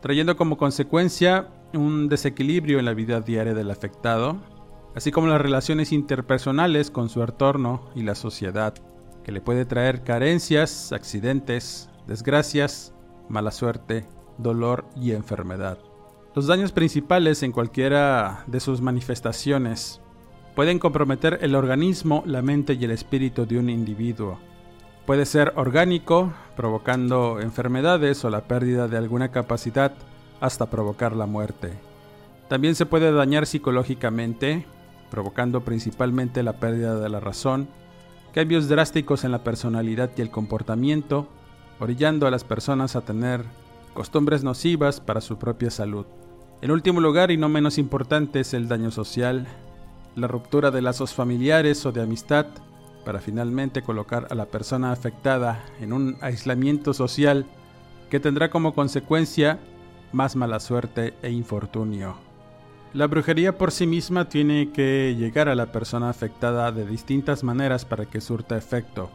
trayendo 0.00 0.36
como 0.36 0.56
consecuencia 0.56 1.48
un 1.76 2.08
desequilibrio 2.08 2.78
en 2.78 2.84
la 2.84 2.94
vida 2.94 3.20
diaria 3.20 3.54
del 3.54 3.70
afectado, 3.70 4.36
así 4.94 5.10
como 5.10 5.26
las 5.28 5.40
relaciones 5.40 5.92
interpersonales 5.92 6.90
con 6.90 7.08
su 7.08 7.22
entorno 7.22 7.90
y 7.94 8.02
la 8.02 8.14
sociedad, 8.14 8.74
que 9.24 9.32
le 9.32 9.40
puede 9.40 9.64
traer 9.64 10.02
carencias, 10.02 10.92
accidentes, 10.92 11.90
desgracias, 12.06 12.94
mala 13.28 13.50
suerte, 13.50 14.06
dolor 14.38 14.86
y 14.96 15.12
enfermedad. 15.12 15.78
Los 16.34 16.46
daños 16.46 16.72
principales 16.72 17.42
en 17.42 17.52
cualquiera 17.52 18.44
de 18.46 18.60
sus 18.60 18.80
manifestaciones 18.80 20.00
pueden 20.54 20.78
comprometer 20.78 21.38
el 21.42 21.54
organismo, 21.54 22.22
la 22.26 22.42
mente 22.42 22.74
y 22.74 22.84
el 22.84 22.90
espíritu 22.90 23.46
de 23.46 23.58
un 23.58 23.68
individuo. 23.68 24.38
Puede 25.06 25.26
ser 25.26 25.52
orgánico, 25.56 26.32
provocando 26.56 27.40
enfermedades 27.40 28.24
o 28.24 28.30
la 28.30 28.48
pérdida 28.48 28.88
de 28.88 28.96
alguna 28.96 29.30
capacidad 29.30 29.92
hasta 30.40 30.70
provocar 30.70 31.14
la 31.14 31.26
muerte. 31.26 31.72
También 32.48 32.74
se 32.74 32.86
puede 32.86 33.12
dañar 33.12 33.46
psicológicamente, 33.46 34.66
provocando 35.10 35.62
principalmente 35.62 36.42
la 36.42 36.54
pérdida 36.54 36.98
de 36.98 37.08
la 37.08 37.20
razón, 37.20 37.68
cambios 38.32 38.68
drásticos 38.68 39.24
en 39.24 39.32
la 39.32 39.42
personalidad 39.42 40.10
y 40.16 40.20
el 40.20 40.30
comportamiento, 40.30 41.28
orillando 41.80 42.26
a 42.26 42.30
las 42.30 42.44
personas 42.44 42.96
a 42.96 43.00
tener 43.00 43.44
costumbres 43.94 44.44
nocivas 44.44 45.00
para 45.00 45.20
su 45.20 45.38
propia 45.38 45.70
salud. 45.70 46.06
En 46.62 46.70
último 46.70 47.00
lugar 47.00 47.30
y 47.30 47.36
no 47.36 47.48
menos 47.48 47.78
importante 47.78 48.40
es 48.40 48.54
el 48.54 48.68
daño 48.68 48.90
social, 48.90 49.46
la 50.14 50.28
ruptura 50.28 50.70
de 50.70 50.82
lazos 50.82 51.14
familiares 51.14 51.84
o 51.84 51.92
de 51.92 52.02
amistad 52.02 52.46
para 53.04 53.20
finalmente 53.20 53.82
colocar 53.82 54.26
a 54.30 54.34
la 54.34 54.46
persona 54.46 54.90
afectada 54.90 55.64
en 55.80 55.92
un 55.92 56.16
aislamiento 56.20 56.94
social 56.94 57.46
que 58.10 58.20
tendrá 58.20 58.50
como 58.50 58.74
consecuencia 58.74 59.58
más 60.16 60.34
mala 60.34 60.58
suerte 60.58 61.14
e 61.22 61.30
infortunio. 61.30 62.16
La 62.92 63.06
brujería 63.06 63.58
por 63.58 63.70
sí 63.70 63.86
misma 63.86 64.28
tiene 64.28 64.72
que 64.72 65.14
llegar 65.16 65.48
a 65.48 65.54
la 65.54 65.70
persona 65.70 66.08
afectada 66.08 66.72
de 66.72 66.86
distintas 66.86 67.44
maneras 67.44 67.84
para 67.84 68.06
que 68.06 68.20
surta 68.20 68.56
efecto. 68.56 69.10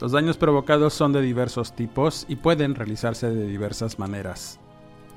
Los 0.00 0.12
daños 0.12 0.36
provocados 0.36 0.94
son 0.94 1.12
de 1.12 1.20
diversos 1.20 1.74
tipos 1.74 2.24
y 2.28 2.36
pueden 2.36 2.74
realizarse 2.74 3.28
de 3.28 3.46
diversas 3.46 3.98
maneras 3.98 4.60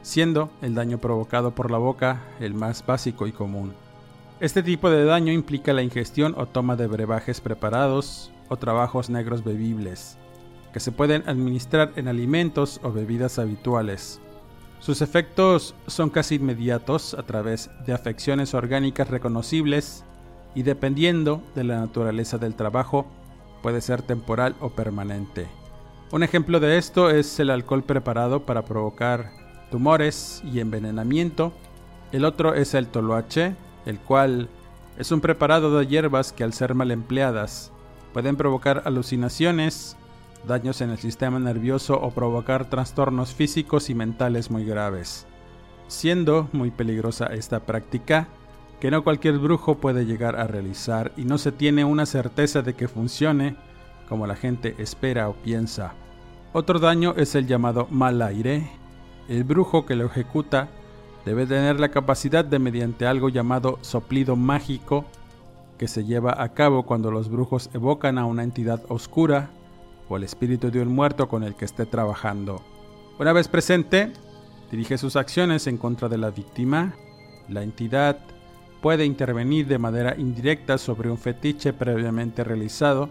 siendo 0.01 0.49
el 0.61 0.75
daño 0.75 0.97
provocado 0.97 1.51
por 1.51 1.71
la 1.71 1.77
boca 1.77 2.21
el 2.39 2.53
más 2.53 2.85
básico 2.85 3.27
y 3.27 3.31
común. 3.31 3.73
Este 4.39 4.63
tipo 4.63 4.89
de 4.89 5.03
daño 5.03 5.33
implica 5.33 5.73
la 5.73 5.83
ingestión 5.83 6.33
o 6.37 6.45
toma 6.45 6.75
de 6.75 6.87
brebajes 6.87 7.41
preparados 7.41 8.31
o 8.47 8.57
trabajos 8.57 9.09
negros 9.09 9.43
bebibles, 9.43 10.17
que 10.73 10.79
se 10.79 10.91
pueden 10.91 11.27
administrar 11.27 11.91
en 11.95 12.07
alimentos 12.07 12.79
o 12.83 12.91
bebidas 12.91 13.37
habituales. 13.37 14.21
Sus 14.79 15.01
efectos 15.01 15.75
son 15.87 16.09
casi 16.09 16.35
inmediatos 16.35 17.13
a 17.13 17.23
través 17.23 17.69
de 17.85 17.93
afecciones 17.93 18.53
orgánicas 18.53 19.09
reconocibles 19.09 20.05
y 20.55 20.63
dependiendo 20.63 21.43
de 21.53 21.65
la 21.65 21.79
naturaleza 21.79 22.37
del 22.37 22.55
trabajo 22.55 23.05
puede 23.61 23.81
ser 23.81 24.01
temporal 24.01 24.55
o 24.61 24.69
permanente. 24.69 25.47
Un 26.11 26.23
ejemplo 26.23 26.59
de 26.59 26.77
esto 26.77 27.09
es 27.09 27.39
el 27.39 27.49
alcohol 27.49 27.83
preparado 27.83 28.45
para 28.45 28.63
provocar 28.63 29.31
tumores 29.69 30.41
y 30.51 30.59
envenenamiento. 30.59 31.53
El 32.11 32.25
otro 32.25 32.55
es 32.55 32.73
el 32.73 32.87
toloache, 32.87 33.55
el 33.85 33.99
cual 33.99 34.49
es 34.97 35.11
un 35.11 35.21
preparado 35.21 35.77
de 35.77 35.85
hierbas 35.85 36.33
que 36.33 36.43
al 36.43 36.53
ser 36.53 36.73
mal 36.73 36.91
empleadas 36.91 37.71
pueden 38.13 38.37
provocar 38.37 38.81
alucinaciones, 38.85 39.97
daños 40.47 40.81
en 40.81 40.89
el 40.89 40.97
sistema 40.97 41.39
nervioso 41.39 41.99
o 41.99 42.11
provocar 42.11 42.69
trastornos 42.69 43.33
físicos 43.33 43.89
y 43.89 43.95
mentales 43.95 44.51
muy 44.51 44.65
graves. 44.65 45.27
Siendo 45.87 46.49
muy 46.51 46.71
peligrosa 46.71 47.27
esta 47.27 47.61
práctica, 47.61 48.27
que 48.79 48.91
no 48.91 49.03
cualquier 49.03 49.37
brujo 49.39 49.75
puede 49.75 50.05
llegar 50.05 50.35
a 50.35 50.47
realizar 50.47 51.11
y 51.17 51.25
no 51.25 51.37
se 51.37 51.51
tiene 51.51 51.83
una 51.83 52.05
certeza 52.05 52.61
de 52.61 52.73
que 52.75 52.87
funcione 52.87 53.55
como 54.07 54.25
la 54.25 54.35
gente 54.35 54.75
espera 54.77 55.29
o 55.29 55.33
piensa. 55.33 55.93
Otro 56.53 56.79
daño 56.79 57.13
es 57.17 57.35
el 57.35 57.45
llamado 57.45 57.87
mal 57.91 58.21
aire, 58.21 58.71
el 59.27 59.43
brujo 59.43 59.85
que 59.85 59.95
lo 59.95 60.05
ejecuta 60.05 60.69
debe 61.25 61.45
tener 61.45 61.79
la 61.79 61.89
capacidad 61.89 62.43
de 62.43 62.57
mediante 62.57 63.05
algo 63.05 63.29
llamado 63.29 63.77
soplido 63.81 64.35
mágico 64.35 65.05
que 65.77 65.87
se 65.87 66.05
lleva 66.05 66.41
a 66.41 66.53
cabo 66.53 66.83
cuando 66.83 67.11
los 67.11 67.29
brujos 67.29 67.69
evocan 67.73 68.17
a 68.17 68.25
una 68.25 68.43
entidad 68.43 68.81
oscura 68.89 69.51
o 70.09 70.17
el 70.17 70.23
espíritu 70.23 70.71
de 70.71 70.81
un 70.81 70.89
muerto 70.89 71.29
con 71.29 71.43
el 71.43 71.55
que 71.55 71.65
esté 71.65 71.85
trabajando. 71.85 72.61
Una 73.19 73.31
vez 73.31 73.47
presente, 73.47 74.11
dirige 74.71 74.97
sus 74.97 75.15
acciones 75.15 75.67
en 75.67 75.77
contra 75.77 76.09
de 76.09 76.17
la 76.17 76.31
víctima. 76.31 76.95
La 77.47 77.63
entidad 77.63 78.19
puede 78.81 79.05
intervenir 79.05 79.67
de 79.67 79.77
manera 79.77 80.15
indirecta 80.17 80.77
sobre 80.77 81.09
un 81.09 81.17
fetiche 81.17 81.71
previamente 81.71 82.43
realizado 82.43 83.09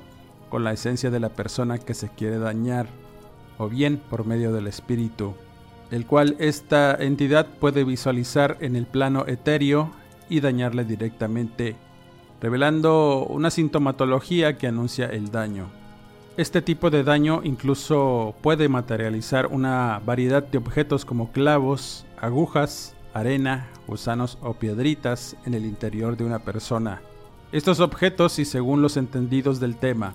con 0.50 0.64
la 0.64 0.72
esencia 0.72 1.10
de 1.10 1.20
la 1.20 1.30
persona 1.30 1.78
que 1.78 1.94
se 1.94 2.08
quiere 2.08 2.38
dañar, 2.38 2.88
o 3.58 3.68
bien 3.68 3.98
por 3.98 4.26
medio 4.26 4.52
del 4.52 4.66
espíritu 4.66 5.34
el 5.90 6.06
cual 6.06 6.36
esta 6.38 6.94
entidad 6.94 7.46
puede 7.46 7.84
visualizar 7.84 8.58
en 8.60 8.76
el 8.76 8.86
plano 8.86 9.24
etéreo 9.26 9.90
y 10.28 10.40
dañarle 10.40 10.84
directamente, 10.84 11.76
revelando 12.40 13.24
una 13.28 13.50
sintomatología 13.50 14.58
que 14.58 14.66
anuncia 14.66 15.06
el 15.06 15.30
daño. 15.30 15.77
Este 16.38 16.62
tipo 16.62 16.88
de 16.90 17.02
daño 17.02 17.40
incluso 17.42 18.32
puede 18.42 18.68
materializar 18.68 19.48
una 19.48 20.00
variedad 20.06 20.40
de 20.40 20.58
objetos 20.58 21.04
como 21.04 21.32
clavos, 21.32 22.06
agujas, 22.16 22.94
arena, 23.12 23.66
gusanos 23.88 24.38
o 24.40 24.54
piedritas 24.54 25.36
en 25.46 25.54
el 25.54 25.64
interior 25.64 26.16
de 26.16 26.22
una 26.22 26.38
persona. 26.38 27.02
Estos 27.50 27.80
objetos, 27.80 28.38
y 28.38 28.44
según 28.44 28.82
los 28.82 28.96
entendidos 28.96 29.58
del 29.58 29.74
tema, 29.74 30.14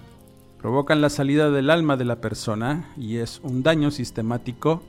provocan 0.62 1.02
la 1.02 1.10
salida 1.10 1.52
del 1.52 1.70
alma 1.70 1.98
de 1.98 2.06
la 2.06 2.22
persona 2.22 2.90
y 2.96 3.18
es 3.18 3.42
un 3.44 3.62
daño 3.62 3.92
sistemático 3.92 4.82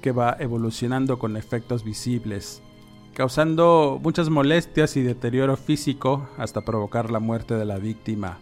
que 0.00 0.12
va 0.12 0.38
evolucionando 0.40 1.18
con 1.18 1.36
efectos 1.36 1.84
visibles, 1.84 2.62
causando 3.12 4.00
muchas 4.02 4.30
molestias 4.30 4.96
y 4.96 5.02
deterioro 5.02 5.58
físico 5.58 6.30
hasta 6.38 6.62
provocar 6.62 7.10
la 7.10 7.18
muerte 7.18 7.56
de 7.56 7.66
la 7.66 7.76
víctima. 7.76 8.38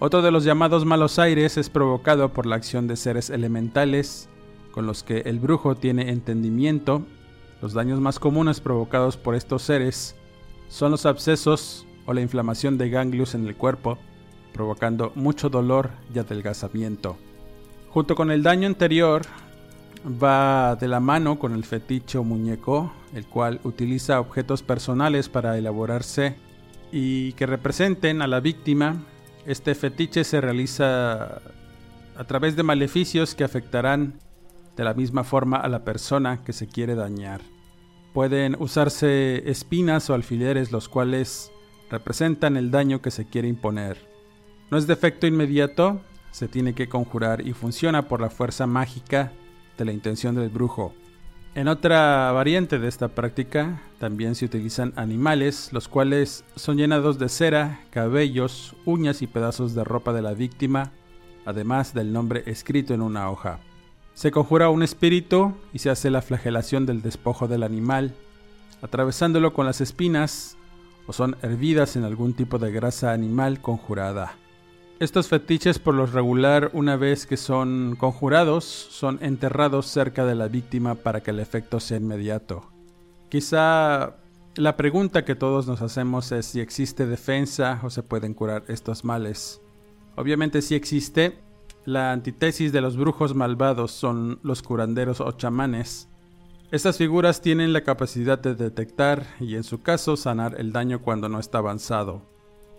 Otro 0.00 0.22
de 0.22 0.30
los 0.30 0.44
llamados 0.44 0.84
malos 0.84 1.18
aires 1.18 1.56
es 1.56 1.70
provocado 1.70 2.32
por 2.32 2.46
la 2.46 2.54
acción 2.54 2.86
de 2.86 2.96
seres 2.96 3.30
elementales 3.30 4.28
con 4.70 4.86
los 4.86 5.02
que 5.02 5.22
el 5.22 5.40
brujo 5.40 5.74
tiene 5.74 6.10
entendimiento. 6.10 7.02
Los 7.60 7.72
daños 7.72 8.00
más 8.00 8.20
comunes 8.20 8.60
provocados 8.60 9.16
por 9.16 9.34
estos 9.34 9.62
seres 9.62 10.14
son 10.68 10.92
los 10.92 11.04
abscesos 11.04 11.84
o 12.06 12.12
la 12.12 12.20
inflamación 12.20 12.78
de 12.78 12.90
ganglios 12.90 13.34
en 13.34 13.44
el 13.48 13.56
cuerpo, 13.56 13.98
provocando 14.52 15.10
mucho 15.16 15.48
dolor 15.48 15.90
y 16.14 16.20
adelgazamiento. 16.20 17.16
Junto 17.90 18.14
con 18.14 18.30
el 18.30 18.44
daño 18.44 18.68
anterior, 18.68 19.22
va 20.06 20.76
de 20.76 20.86
la 20.86 21.00
mano 21.00 21.40
con 21.40 21.54
el 21.54 21.64
fetiche 21.64 22.18
o 22.18 22.22
muñeco, 22.22 22.92
el 23.14 23.26
cual 23.26 23.60
utiliza 23.64 24.20
objetos 24.20 24.62
personales 24.62 25.28
para 25.28 25.58
elaborarse 25.58 26.36
y 26.92 27.32
que 27.32 27.46
representen 27.46 28.22
a 28.22 28.28
la 28.28 28.38
víctima. 28.38 29.04
Este 29.48 29.74
fetiche 29.74 30.24
se 30.24 30.42
realiza 30.42 31.40
a 32.16 32.24
través 32.26 32.54
de 32.54 32.62
maleficios 32.62 33.34
que 33.34 33.44
afectarán 33.44 34.20
de 34.76 34.84
la 34.84 34.92
misma 34.92 35.24
forma 35.24 35.56
a 35.56 35.68
la 35.68 35.84
persona 35.84 36.44
que 36.44 36.52
se 36.52 36.66
quiere 36.66 36.94
dañar. 36.94 37.40
Pueden 38.12 38.56
usarse 38.60 39.50
espinas 39.50 40.10
o 40.10 40.14
alfileres 40.14 40.70
los 40.70 40.90
cuales 40.90 41.50
representan 41.90 42.58
el 42.58 42.70
daño 42.70 43.00
que 43.00 43.10
se 43.10 43.26
quiere 43.26 43.48
imponer. 43.48 43.96
No 44.70 44.76
es 44.76 44.86
de 44.86 44.92
efecto 44.92 45.26
inmediato, 45.26 46.02
se 46.30 46.46
tiene 46.46 46.74
que 46.74 46.90
conjurar 46.90 47.40
y 47.40 47.54
funciona 47.54 48.06
por 48.06 48.20
la 48.20 48.28
fuerza 48.28 48.66
mágica 48.66 49.32
de 49.78 49.86
la 49.86 49.92
intención 49.92 50.34
del 50.34 50.50
brujo. 50.50 50.92
En 51.54 51.66
otra 51.66 52.30
variante 52.32 52.78
de 52.78 52.88
esta 52.88 53.08
práctica 53.08 53.82
también 53.98 54.34
se 54.34 54.44
utilizan 54.44 54.92
animales, 54.96 55.70
los 55.72 55.88
cuales 55.88 56.44
son 56.54 56.76
llenados 56.76 57.18
de 57.18 57.28
cera, 57.28 57.80
cabellos, 57.90 58.76
uñas 58.84 59.22
y 59.22 59.26
pedazos 59.26 59.74
de 59.74 59.82
ropa 59.82 60.12
de 60.12 60.22
la 60.22 60.34
víctima, 60.34 60.92
además 61.46 61.94
del 61.94 62.12
nombre 62.12 62.44
escrito 62.46 62.94
en 62.94 63.02
una 63.02 63.30
hoja. 63.30 63.58
Se 64.14 64.30
conjura 64.30 64.68
un 64.68 64.82
espíritu 64.82 65.54
y 65.72 65.78
se 65.78 65.90
hace 65.90 66.10
la 66.10 66.22
flagelación 66.22 66.86
del 66.86 67.02
despojo 67.02 67.48
del 67.48 67.62
animal, 67.62 68.14
atravesándolo 68.82 69.52
con 69.52 69.66
las 69.66 69.80
espinas 69.80 70.56
o 71.06 71.12
son 71.12 71.36
hervidas 71.42 71.96
en 71.96 72.04
algún 72.04 72.34
tipo 72.34 72.58
de 72.58 72.70
grasa 72.70 73.12
animal 73.12 73.60
conjurada. 73.60 74.36
Estos 75.00 75.28
fetiches 75.28 75.78
por 75.78 75.94
lo 75.94 76.06
regular, 76.06 76.70
una 76.72 76.96
vez 76.96 77.24
que 77.24 77.36
son 77.36 77.94
conjurados, 77.96 78.64
son 78.64 79.20
enterrados 79.22 79.86
cerca 79.86 80.24
de 80.24 80.34
la 80.34 80.48
víctima 80.48 80.96
para 80.96 81.22
que 81.22 81.30
el 81.30 81.38
efecto 81.38 81.78
sea 81.78 81.98
inmediato. 81.98 82.68
Quizá 83.28 84.16
la 84.56 84.76
pregunta 84.76 85.24
que 85.24 85.36
todos 85.36 85.68
nos 85.68 85.82
hacemos 85.82 86.32
es 86.32 86.46
si 86.46 86.58
existe 86.58 87.06
defensa 87.06 87.78
o 87.84 87.90
se 87.90 88.02
pueden 88.02 88.34
curar 88.34 88.64
estos 88.66 89.04
males. 89.04 89.60
Obviamente 90.16 90.62
sí 90.62 90.74
existe. 90.74 91.38
La 91.84 92.10
antítesis 92.10 92.72
de 92.72 92.80
los 92.80 92.96
brujos 92.96 93.36
malvados 93.36 93.92
son 93.92 94.40
los 94.42 94.62
curanderos 94.62 95.20
o 95.20 95.30
chamanes. 95.30 96.08
Estas 96.72 96.96
figuras 96.96 97.40
tienen 97.40 97.72
la 97.72 97.84
capacidad 97.84 98.36
de 98.36 98.56
detectar 98.56 99.28
y 99.38 99.54
en 99.54 99.62
su 99.62 99.80
caso 99.80 100.16
sanar 100.16 100.56
el 100.58 100.72
daño 100.72 101.02
cuando 101.02 101.28
no 101.28 101.38
está 101.38 101.58
avanzado. 101.58 102.37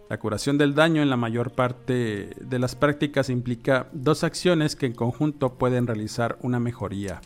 La 0.10 0.18
curación 0.18 0.58
del 0.58 0.74
daño 0.74 1.04
en 1.04 1.12
la 1.12 1.18
mayor 1.18 1.52
parte 1.52 2.36
de 2.42 2.60
las 2.60 2.76
prácticas 2.76 3.30
implica 3.30 3.90
dos 3.94 4.24
acciones 4.24 4.76
que 4.76 4.88
en 4.88 4.94
conjunto 4.94 5.60
pueden 5.60 5.86
realizar 5.86 6.40
una 6.42 6.60
mejoría. 6.60 7.22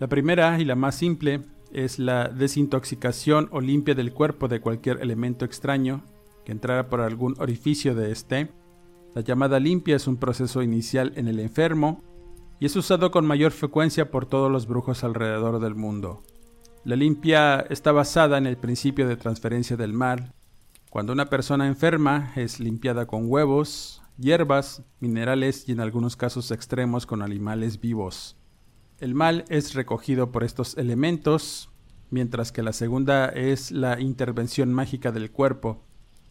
La 0.00 0.08
primera 0.08 0.58
y 0.58 0.64
la 0.64 0.74
más 0.74 0.96
simple 0.96 1.42
es 1.72 2.00
la 2.00 2.28
desintoxicación 2.28 3.48
o 3.52 3.60
limpia 3.60 3.94
del 3.94 4.12
cuerpo 4.12 4.48
de 4.48 4.60
cualquier 4.60 5.00
elemento 5.00 5.44
extraño 5.44 6.02
que 6.44 6.50
entrara 6.50 6.88
por 6.88 7.02
algún 7.02 7.36
orificio 7.38 7.94
de 7.94 8.10
este. 8.10 8.50
La 9.14 9.22
llamada 9.22 9.60
limpia 9.60 9.94
es 9.94 10.08
un 10.08 10.16
proceso 10.16 10.60
inicial 10.60 11.12
en 11.14 11.28
el 11.28 11.38
enfermo 11.38 12.02
y 12.58 12.66
es 12.66 12.74
usado 12.74 13.12
con 13.12 13.26
mayor 13.26 13.52
frecuencia 13.52 14.10
por 14.10 14.26
todos 14.26 14.50
los 14.50 14.66
brujos 14.66 15.04
alrededor 15.04 15.60
del 15.60 15.76
mundo. 15.76 16.24
La 16.84 16.96
limpia 16.96 17.60
está 17.70 17.92
basada 17.92 18.38
en 18.38 18.46
el 18.46 18.56
principio 18.56 19.06
de 19.06 19.16
transferencia 19.16 19.76
del 19.76 19.92
mal, 19.92 20.34
cuando 20.90 21.12
una 21.12 21.28
persona 21.28 21.66
enferma 21.66 22.32
es 22.34 22.60
limpiada 22.60 23.06
con 23.06 23.30
huevos, 23.30 24.02
hierbas, 24.16 24.82
minerales 25.00 25.68
y 25.68 25.72
en 25.72 25.80
algunos 25.80 26.16
casos 26.16 26.50
extremos 26.50 27.04
con 27.04 27.22
animales 27.22 27.80
vivos. 27.80 28.36
El 28.98 29.14
mal 29.14 29.44
es 29.48 29.74
recogido 29.74 30.32
por 30.32 30.44
estos 30.44 30.76
elementos, 30.78 31.70
mientras 32.10 32.52
que 32.52 32.62
la 32.62 32.72
segunda 32.72 33.26
es 33.26 33.70
la 33.70 34.00
intervención 34.00 34.72
mágica 34.72 35.12
del 35.12 35.30
cuerpo, 35.30 35.84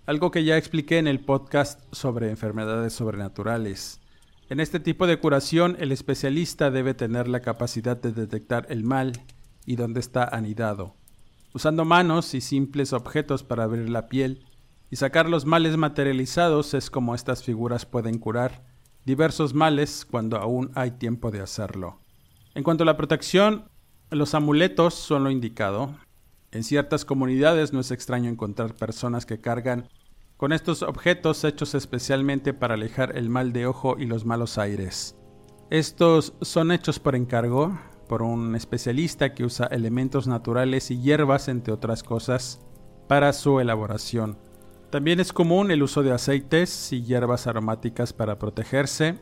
algo 0.07 0.31
que 0.31 0.43
ya 0.43 0.57
expliqué 0.57 0.97
en 0.97 1.07
el 1.07 1.19
podcast 1.19 1.81
sobre 1.91 2.29
enfermedades 2.29 2.93
sobrenaturales. 2.93 4.01
En 4.49 4.59
este 4.59 4.79
tipo 4.79 5.05
de 5.05 5.19
curación 5.19 5.77
el 5.79 5.91
especialista 5.91 6.71
debe 6.71 6.93
tener 6.93 7.27
la 7.27 7.41
capacidad 7.41 7.95
de 7.95 8.11
detectar 8.11 8.65
el 8.69 8.83
mal 8.83 9.13
y 9.65 9.75
dónde 9.75 9.99
está 9.99 10.23
anidado. 10.23 10.95
Usando 11.57 11.85
manos 11.85 12.35
y 12.35 12.41
simples 12.41 12.93
objetos 12.93 13.41
para 13.41 13.63
abrir 13.63 13.89
la 13.89 14.09
piel 14.09 14.45
y 14.91 14.97
sacar 14.97 15.27
los 15.27 15.47
males 15.47 15.75
materializados 15.75 16.75
es 16.75 16.91
como 16.91 17.15
estas 17.15 17.43
figuras 17.43 17.83
pueden 17.83 18.19
curar 18.19 18.63
diversos 19.05 19.55
males 19.55 20.05
cuando 20.05 20.37
aún 20.37 20.69
hay 20.75 20.91
tiempo 20.91 21.31
de 21.31 21.41
hacerlo. 21.41 21.99
En 22.53 22.61
cuanto 22.61 22.83
a 22.83 22.85
la 22.85 22.95
protección, 22.95 23.71
los 24.11 24.35
amuletos 24.35 24.93
son 24.93 25.23
lo 25.23 25.31
indicado. 25.31 25.95
En 26.51 26.63
ciertas 26.63 27.05
comunidades 27.05 27.73
no 27.73 27.79
es 27.79 27.89
extraño 27.89 28.29
encontrar 28.29 28.75
personas 28.75 29.25
que 29.25 29.41
cargan 29.41 29.89
con 30.37 30.53
estos 30.53 30.83
objetos 30.83 31.43
hechos 31.43 31.73
especialmente 31.73 32.53
para 32.53 32.75
alejar 32.75 33.17
el 33.17 33.31
mal 33.31 33.51
de 33.51 33.65
ojo 33.65 33.95
y 33.97 34.05
los 34.05 34.25
malos 34.25 34.59
aires. 34.59 35.15
Estos 35.71 36.33
son 36.39 36.71
hechos 36.71 36.99
por 36.99 37.15
encargo, 37.15 37.79
por 38.07 38.21
un 38.21 38.55
especialista 38.55 39.33
que 39.33 39.43
usa 39.43 39.67
elementos 39.67 40.27
naturales 40.27 40.91
y 40.91 41.01
hierbas, 41.01 41.47
entre 41.47 41.73
otras 41.73 42.03
cosas, 42.03 42.61
para 43.07 43.33
su 43.33 43.59
elaboración. 43.59 44.37
También 44.89 45.19
es 45.19 45.33
común 45.33 45.69
el 45.71 45.83
uso 45.83 46.01
de 46.01 46.13
aceites 46.13 46.93
y 46.93 47.03
hierbas 47.03 47.45
aromáticas 47.47 48.13
para 48.13 48.39
protegerse 48.39 49.19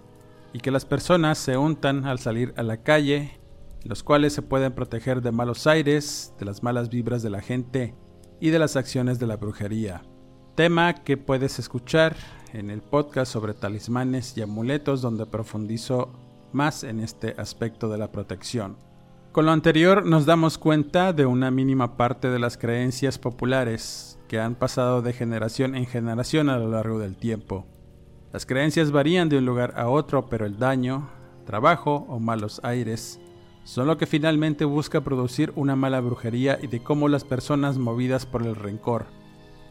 y 0.54 0.60
que 0.60 0.72
las 0.72 0.86
personas 0.86 1.38
se 1.38 1.58
untan 1.58 2.06
al 2.06 2.20
salir 2.20 2.54
a 2.56 2.64
la 2.64 2.84
calle, 2.84 3.40
los 3.84 4.04
cuales 4.04 4.34
se 4.34 4.42
pueden 4.42 4.74
proteger 4.74 5.22
de 5.22 5.32
malos 5.32 5.68
aires, 5.68 6.34
de 6.40 6.46
las 6.46 6.64
malas 6.64 6.90
vibras 6.90 7.24
de 7.24 7.30
la 7.30 7.42
gente 7.42 7.96
y 8.40 8.52
de 8.52 8.60
las 8.60 8.76
acciones 8.76 9.20
de 9.20 9.28
la 9.28 9.38
brujería. 9.38 10.04
Tema 10.56 10.94
que 10.94 11.18
puedes 11.18 11.60
escuchar 11.60 12.16
en 12.54 12.70
el 12.70 12.82
podcast 12.82 13.32
sobre 13.32 13.54
talismanes 13.54 14.38
y 14.38 14.42
amuletos 14.42 15.02
donde 15.02 15.26
profundizo 15.26 16.14
más 16.56 16.84
en 16.84 17.00
este 17.00 17.36
aspecto 17.38 17.90
de 17.90 18.00
la 18.00 18.12
protección. 18.12 18.78
Con 19.32 19.46
lo 19.46 19.52
anterior 19.52 20.06
nos 20.06 20.26
damos 20.26 20.58
cuenta 20.58 21.12
de 21.12 21.26
una 21.26 21.52
mínima 21.52 21.98
parte 21.98 22.30
de 22.30 22.40
las 22.40 22.58
creencias 22.58 23.20
populares 23.20 24.18
que 24.30 24.40
han 24.40 24.56
pasado 24.56 25.02
de 25.02 25.12
generación 25.14 25.76
en 25.76 25.86
generación 25.86 26.50
a 26.50 26.58
lo 26.58 26.70
largo 26.70 26.98
del 26.98 27.18
tiempo. 27.18 27.68
Las 28.32 28.46
creencias 28.46 28.92
varían 28.92 29.28
de 29.28 29.38
un 29.38 29.46
lugar 29.46 29.74
a 29.76 29.90
otro, 29.90 30.28
pero 30.30 30.46
el 30.46 30.58
daño, 30.58 31.10
trabajo 31.46 32.06
o 32.08 32.20
malos 32.20 32.62
aires 32.64 33.20
son 33.66 33.88
lo 33.88 33.98
que 33.98 34.06
finalmente 34.06 34.64
busca 34.64 35.02
producir 35.02 35.52
una 35.56 35.76
mala 35.76 36.00
brujería 36.00 36.58
y 36.62 36.68
de 36.68 36.82
cómo 36.82 37.10
las 37.10 37.26
personas 37.26 37.78
movidas 37.78 38.26
por 38.26 38.44
el 38.44 38.56
rencor 38.56 39.08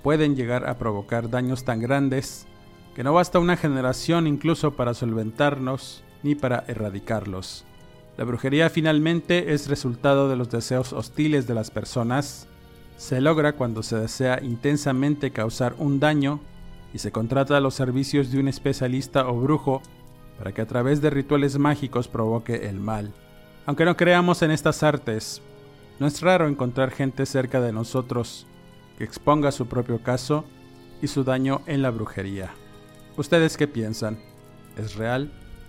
pueden 0.03 0.37
llegar 0.37 0.69
a 0.69 0.77
provocar 0.77 1.31
daños 1.31 1.65
tan 1.65 1.81
grandes 1.81 2.47
que 2.95 3.03
no 3.03 3.15
basta 3.15 3.39
una 3.39 3.57
generación 3.57 4.27
incluso 4.27 4.77
para 4.77 4.93
solventarnos 4.93 6.04
ni 6.25 6.35
para 6.35 6.65
erradicarlos. 6.67 7.65
La 8.17 8.25
brujería 8.25 8.71
finalmente 8.71 9.53
es 9.53 9.69
resultado 9.69 10.29
de 10.29 10.37
los 10.37 10.51
deseos 10.51 10.93
hostiles 10.93 11.47
de 11.47 11.55
las 11.55 11.71
personas. 11.71 12.49
Se 12.97 13.21
logra 13.21 13.53
cuando 13.53 13.83
se 13.83 13.97
desea 13.97 14.41
intensamente 14.43 15.31
causar 15.31 15.75
un 15.79 16.01
daño 16.01 16.41
y 16.93 16.99
se 16.99 17.13
contrata 17.13 17.61
los 17.61 17.75
servicios 17.75 18.31
de 18.31 18.39
un 18.41 18.49
especialista 18.49 19.29
o 19.29 19.41
brujo 19.41 19.83
para 20.39 20.53
que 20.53 20.63
a 20.63 20.67
través 20.67 21.01
de 21.01 21.11
rituales 21.11 21.59
mágicos 21.59 22.09
provoque 22.09 22.69
el 22.69 22.81
mal. 22.81 23.13
Aunque 23.67 23.85
no 23.85 23.97
creamos 23.97 24.43
en 24.43 24.51
estas 24.51 24.83
artes, 24.83 25.43
no 25.99 26.07
es 26.07 26.21
raro 26.21 26.49
encontrar 26.49 26.91
gente 26.91 27.27
cerca 27.27 27.61
de 27.61 27.73
nosotros 27.73 28.47
que 28.97 29.05
exponga 29.05 29.53
su 29.53 29.67
propio 29.67 30.03
caso 30.03 30.45
y 31.03 31.09
su 31.09 31.25
daño 31.25 31.63
en 31.67 31.83
la 31.83 31.91
brujería. 31.91 32.51
¿Ustedes 33.17 33.57
qué 33.57 33.67
piensan? 33.67 34.19
¿Es 34.77 34.95
real? 34.95 35.33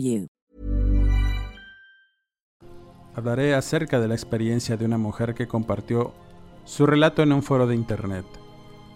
for. 0.00 0.28
Hablaré 3.18 3.54
acerca 3.54 3.98
de 3.98 4.06
la 4.06 4.14
experiencia 4.14 4.76
de 4.76 4.84
una 4.84 4.96
mujer 4.96 5.34
que 5.34 5.48
compartió 5.48 6.12
su 6.64 6.86
relato 6.86 7.24
en 7.24 7.32
un 7.32 7.42
foro 7.42 7.66
de 7.66 7.74
internet. 7.74 8.24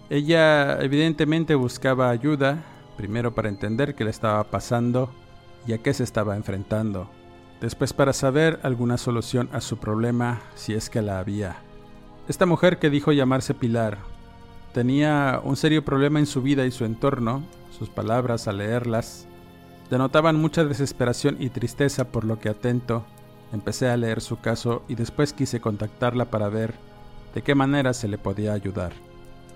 Ella 0.09 0.79
evidentemente 0.81 1.55
buscaba 1.55 2.09
ayuda, 2.09 2.63
primero 2.95 3.35
para 3.35 3.49
entender 3.49 3.95
qué 3.95 4.05
le 4.05 4.11
estaba 4.11 4.43
pasando 4.45 5.09
y 5.67 5.73
a 5.73 5.79
qué 5.79 5.93
se 5.93 6.05
estaba 6.05 6.37
enfrentando, 6.37 7.09
después 7.59 7.91
para 7.91 8.13
saber 8.13 8.61
alguna 8.63 8.97
solución 8.97 9.49
a 9.51 9.59
su 9.59 9.77
problema 9.77 10.41
si 10.55 10.73
es 10.73 10.89
que 10.89 11.01
la 11.01 11.19
había. 11.19 11.57
Esta 12.29 12.45
mujer 12.45 12.79
que 12.79 12.89
dijo 12.89 13.11
llamarse 13.11 13.53
Pilar 13.53 13.97
tenía 14.73 15.41
un 15.43 15.57
serio 15.57 15.83
problema 15.83 16.19
en 16.19 16.27
su 16.27 16.41
vida 16.41 16.65
y 16.65 16.71
su 16.71 16.85
entorno, 16.85 17.43
sus 17.77 17.89
palabras 17.89 18.47
al 18.47 18.59
leerlas 18.59 19.27
denotaban 19.93 20.37
mucha 20.37 20.65
desesperación 20.65 21.37
y 21.39 21.51
tristeza 21.51 22.05
por 22.05 22.23
lo 22.23 22.39
que 22.39 22.49
atento 22.49 23.05
empecé 23.51 23.89
a 23.89 23.95
leer 23.95 24.21
su 24.21 24.39
caso 24.39 24.81
y 24.87 24.95
después 24.95 25.33
quise 25.33 25.61
contactarla 25.61 26.31
para 26.31 26.49
ver 26.49 26.73
de 27.35 27.43
qué 27.43 27.53
manera 27.53 27.93
se 27.93 28.07
le 28.07 28.17
podía 28.17 28.53
ayudar. 28.53 28.91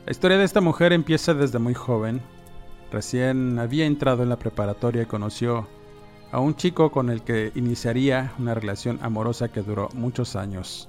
La 0.06 0.12
historia 0.12 0.38
de 0.38 0.44
esta 0.44 0.62
mujer 0.62 0.94
empieza 0.94 1.34
desde 1.34 1.58
muy 1.58 1.74
joven. 1.74 2.22
Recién 2.92 3.58
había 3.58 3.88
entrado 3.88 4.22
en 4.22 4.30
la 4.30 4.38
preparatoria 4.38 5.02
y 5.02 5.06
conoció 5.08 5.68
a 6.32 6.40
un 6.40 6.56
chico 6.56 6.92
con 6.92 7.10
el 7.10 7.24
que 7.24 7.52
iniciaría 7.56 8.32
una 8.38 8.54
relación 8.54 9.00
amorosa 9.02 9.48
que 9.48 9.64
duró 9.64 9.90
muchos 9.96 10.36
años. 10.36 10.88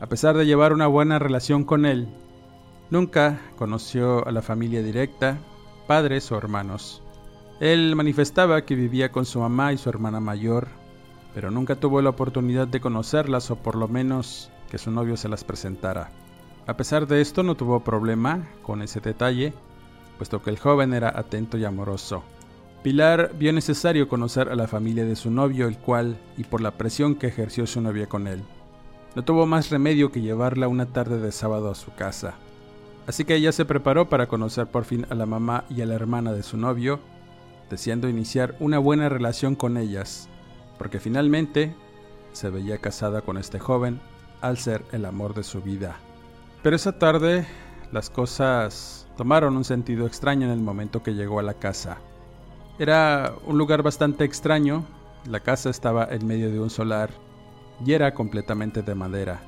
A 0.00 0.08
pesar 0.08 0.36
de 0.36 0.46
llevar 0.46 0.72
una 0.72 0.88
buena 0.88 1.20
relación 1.20 1.62
con 1.62 1.86
él, 1.86 2.08
nunca 2.90 3.40
conoció 3.54 4.26
a 4.26 4.32
la 4.32 4.42
familia 4.42 4.82
directa, 4.82 5.38
padres 5.86 6.32
o 6.32 6.36
hermanos. 6.36 7.03
Él 7.60 7.94
manifestaba 7.94 8.64
que 8.64 8.74
vivía 8.74 9.12
con 9.12 9.24
su 9.24 9.40
mamá 9.40 9.72
y 9.72 9.78
su 9.78 9.88
hermana 9.88 10.20
mayor, 10.20 10.68
pero 11.34 11.50
nunca 11.50 11.76
tuvo 11.76 12.02
la 12.02 12.10
oportunidad 12.10 12.66
de 12.66 12.80
conocerlas 12.80 13.50
o 13.50 13.56
por 13.56 13.76
lo 13.76 13.88
menos 13.88 14.50
que 14.70 14.78
su 14.78 14.90
novio 14.90 15.16
se 15.16 15.28
las 15.28 15.44
presentara. 15.44 16.10
A 16.66 16.76
pesar 16.76 17.06
de 17.06 17.20
esto 17.20 17.42
no 17.42 17.56
tuvo 17.56 17.80
problema 17.80 18.48
con 18.62 18.82
ese 18.82 19.00
detalle, 19.00 19.52
puesto 20.16 20.42
que 20.42 20.50
el 20.50 20.58
joven 20.58 20.94
era 20.94 21.12
atento 21.16 21.56
y 21.58 21.64
amoroso. 21.64 22.24
Pilar 22.82 23.32
vio 23.38 23.52
necesario 23.52 24.08
conocer 24.08 24.48
a 24.48 24.56
la 24.56 24.66
familia 24.66 25.04
de 25.04 25.16
su 25.16 25.30
novio, 25.30 25.68
el 25.68 25.78
cual, 25.78 26.18
y 26.36 26.44
por 26.44 26.60
la 26.60 26.72
presión 26.72 27.14
que 27.14 27.28
ejerció 27.28 27.66
su 27.66 27.80
novia 27.80 28.08
con 28.08 28.26
él, 28.26 28.42
no 29.14 29.24
tuvo 29.24 29.46
más 29.46 29.70
remedio 29.70 30.10
que 30.10 30.20
llevarla 30.20 30.68
una 30.68 30.86
tarde 30.86 31.18
de 31.18 31.32
sábado 31.32 31.70
a 31.70 31.74
su 31.74 31.94
casa. 31.94 32.34
Así 33.06 33.24
que 33.24 33.36
ella 33.36 33.52
se 33.52 33.64
preparó 33.64 34.08
para 34.08 34.26
conocer 34.26 34.66
por 34.66 34.84
fin 34.84 35.06
a 35.08 35.14
la 35.14 35.26
mamá 35.26 35.64
y 35.70 35.82
a 35.82 35.86
la 35.86 35.94
hermana 35.94 36.32
de 36.32 36.42
su 36.42 36.56
novio, 36.56 37.00
deseando 37.70 38.08
iniciar 38.08 38.56
una 38.60 38.78
buena 38.78 39.08
relación 39.08 39.54
con 39.54 39.76
ellas, 39.76 40.28
porque 40.78 41.00
finalmente 41.00 41.74
se 42.32 42.50
veía 42.50 42.78
casada 42.78 43.22
con 43.22 43.38
este 43.38 43.58
joven 43.58 44.00
al 44.40 44.58
ser 44.58 44.84
el 44.92 45.04
amor 45.04 45.34
de 45.34 45.42
su 45.42 45.62
vida. 45.62 45.96
Pero 46.62 46.76
esa 46.76 46.98
tarde 46.98 47.46
las 47.92 48.10
cosas 48.10 49.06
tomaron 49.16 49.56
un 49.56 49.64
sentido 49.64 50.06
extraño 50.06 50.46
en 50.46 50.52
el 50.52 50.60
momento 50.60 51.02
que 51.02 51.14
llegó 51.14 51.38
a 51.38 51.44
la 51.44 51.54
casa. 51.54 51.98
Era 52.78 53.34
un 53.46 53.56
lugar 53.56 53.82
bastante 53.82 54.24
extraño, 54.24 54.84
la 55.28 55.40
casa 55.40 55.70
estaba 55.70 56.08
en 56.10 56.26
medio 56.26 56.50
de 56.50 56.60
un 56.60 56.70
solar 56.70 57.10
y 57.84 57.92
era 57.92 58.14
completamente 58.14 58.82
de 58.82 58.94
madera, 58.94 59.40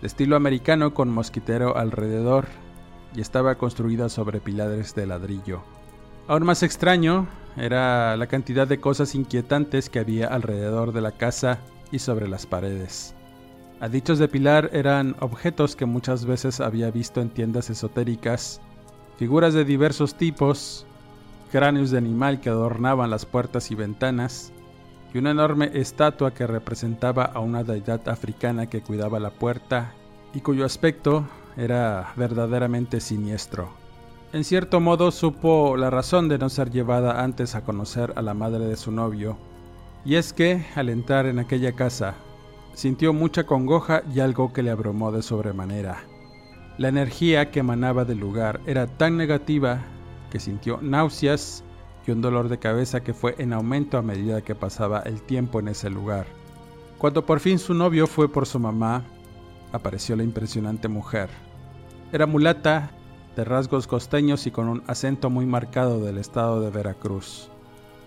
de 0.00 0.06
estilo 0.06 0.36
americano 0.36 0.94
con 0.94 1.10
mosquitero 1.10 1.76
alrededor 1.76 2.46
y 3.14 3.20
estaba 3.20 3.56
construida 3.56 4.08
sobre 4.08 4.40
pilares 4.40 4.94
de 4.94 5.06
ladrillo. 5.06 5.62
Aún 6.28 6.44
más 6.44 6.62
extraño 6.62 7.26
era 7.56 8.14
la 8.18 8.26
cantidad 8.26 8.68
de 8.68 8.78
cosas 8.78 9.14
inquietantes 9.14 9.88
que 9.88 9.98
había 9.98 10.26
alrededor 10.26 10.92
de 10.92 11.00
la 11.00 11.12
casa 11.12 11.58
y 11.90 12.00
sobre 12.00 12.28
las 12.28 12.44
paredes. 12.44 13.14
A 13.80 13.88
dichos 13.88 14.18
de 14.18 14.28
Pilar 14.28 14.68
eran 14.74 15.16
objetos 15.20 15.74
que 15.74 15.86
muchas 15.86 16.26
veces 16.26 16.60
había 16.60 16.90
visto 16.90 17.22
en 17.22 17.30
tiendas 17.30 17.70
esotéricas, 17.70 18.60
figuras 19.16 19.54
de 19.54 19.64
diversos 19.64 20.16
tipos, 20.16 20.86
cráneos 21.50 21.90
de 21.90 21.96
animal 21.96 22.42
que 22.42 22.50
adornaban 22.50 23.08
las 23.08 23.24
puertas 23.24 23.70
y 23.70 23.74
ventanas, 23.74 24.52
y 25.14 25.18
una 25.18 25.30
enorme 25.30 25.70
estatua 25.72 26.34
que 26.34 26.46
representaba 26.46 27.24
a 27.24 27.40
una 27.40 27.64
deidad 27.64 28.06
africana 28.06 28.66
que 28.66 28.82
cuidaba 28.82 29.18
la 29.18 29.30
puerta 29.30 29.94
y 30.34 30.42
cuyo 30.42 30.66
aspecto 30.66 31.26
era 31.56 32.12
verdaderamente 32.16 33.00
siniestro. 33.00 33.87
En 34.30 34.44
cierto 34.44 34.78
modo 34.78 35.10
supo 35.10 35.78
la 35.78 35.88
razón 35.88 36.28
de 36.28 36.36
no 36.36 36.50
ser 36.50 36.70
llevada 36.70 37.22
antes 37.24 37.54
a 37.54 37.64
conocer 37.64 38.12
a 38.14 38.20
la 38.20 38.34
madre 38.34 38.66
de 38.66 38.76
su 38.76 38.92
novio, 38.92 39.38
y 40.04 40.16
es 40.16 40.34
que, 40.34 40.66
al 40.74 40.90
entrar 40.90 41.24
en 41.24 41.38
aquella 41.38 41.72
casa, 41.72 42.14
sintió 42.74 43.14
mucha 43.14 43.46
congoja 43.46 44.02
y 44.14 44.20
algo 44.20 44.52
que 44.52 44.62
le 44.62 44.70
abrumó 44.70 45.12
de 45.12 45.22
sobremanera. 45.22 46.04
La 46.76 46.88
energía 46.88 47.50
que 47.50 47.60
emanaba 47.60 48.04
del 48.04 48.18
lugar 48.18 48.60
era 48.66 48.86
tan 48.86 49.16
negativa 49.16 49.80
que 50.30 50.40
sintió 50.40 50.78
náuseas 50.82 51.64
y 52.06 52.10
un 52.10 52.20
dolor 52.20 52.50
de 52.50 52.58
cabeza 52.58 53.00
que 53.02 53.14
fue 53.14 53.34
en 53.38 53.54
aumento 53.54 53.96
a 53.96 54.02
medida 54.02 54.42
que 54.42 54.54
pasaba 54.54 55.00
el 55.00 55.22
tiempo 55.22 55.58
en 55.58 55.68
ese 55.68 55.88
lugar. 55.88 56.26
Cuando 56.98 57.24
por 57.24 57.40
fin 57.40 57.58
su 57.58 57.72
novio 57.72 58.06
fue 58.06 58.30
por 58.30 58.44
su 58.44 58.58
mamá, 58.58 59.04
apareció 59.72 60.16
la 60.16 60.22
impresionante 60.22 60.86
mujer. 60.86 61.30
Era 62.12 62.26
mulata, 62.26 62.90
de 63.38 63.44
rasgos 63.44 63.86
costeños 63.86 64.48
y 64.48 64.50
con 64.50 64.68
un 64.68 64.82
acento 64.88 65.30
muy 65.30 65.46
marcado 65.46 66.00
del 66.00 66.18
estado 66.18 66.60
de 66.60 66.70
Veracruz. 66.70 67.50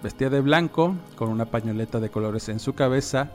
Vestía 0.04 0.30
de 0.30 0.42
blanco, 0.42 0.98
con 1.16 1.30
una 1.30 1.46
pañoleta 1.46 2.02
de 2.02 2.10
colores 2.10 2.50
en 2.50 2.60
su 2.60 2.74
cabeza, 2.74 3.32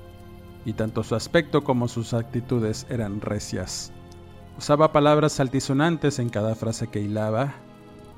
y 0.66 0.74
tanto 0.74 1.02
su 1.02 1.14
aspecto 1.14 1.64
como 1.64 1.88
sus 1.88 2.12
actitudes 2.12 2.86
eran 2.90 3.22
recias. 3.22 3.94
Usaba 4.58 4.92
palabras 4.92 5.40
altisonantes 5.40 6.18
en 6.18 6.28
cada 6.28 6.54
frase 6.54 6.88
que 6.88 7.00
hilaba, 7.00 7.54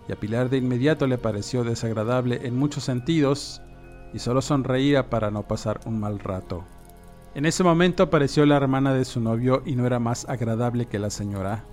y 0.08 0.12
a 0.12 0.16
Pilar 0.16 0.50
de 0.50 0.56
inmediato 0.56 1.06
le 1.06 1.16
pareció 1.16 1.62
desagradable 1.62 2.48
en 2.48 2.58
muchos 2.58 2.82
sentidos, 2.82 3.62
y 4.12 4.18
solo 4.18 4.42
sonreía 4.42 5.08
para 5.08 5.30
no 5.30 5.44
pasar 5.44 5.78
un 5.84 6.00
mal 6.00 6.18
rato. 6.18 6.64
En 7.36 7.46
ese 7.46 7.62
momento 7.62 8.02
apareció 8.02 8.44
la 8.44 8.56
hermana 8.56 8.92
de 8.92 9.04
su 9.04 9.20
novio 9.20 9.62
y 9.64 9.76
no 9.76 9.86
era 9.86 10.00
más 10.00 10.28
agradable 10.28 10.86
que 10.86 10.98
la 10.98 11.10
señora. 11.10 11.64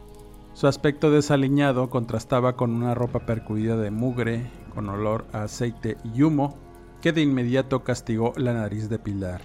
Su 0.56 0.68
aspecto 0.68 1.12
desaliñado 1.12 1.90
contrastaba 1.90 2.56
con 2.56 2.74
una 2.74 2.96
ropa 2.96 3.26
percudida 3.26 3.76
de 3.76 3.92
mugre, 3.92 4.50
con 4.74 4.88
olor 4.88 5.26
a 5.34 5.44
aceite 5.44 5.98
y 6.14 6.22
humo, 6.22 6.58
que 7.02 7.12
de 7.12 7.22
inmediato 7.22 7.84
castigó 7.84 8.32
la 8.38 8.54
nariz 8.54 8.88
de 8.88 8.98
Pilar. 8.98 9.42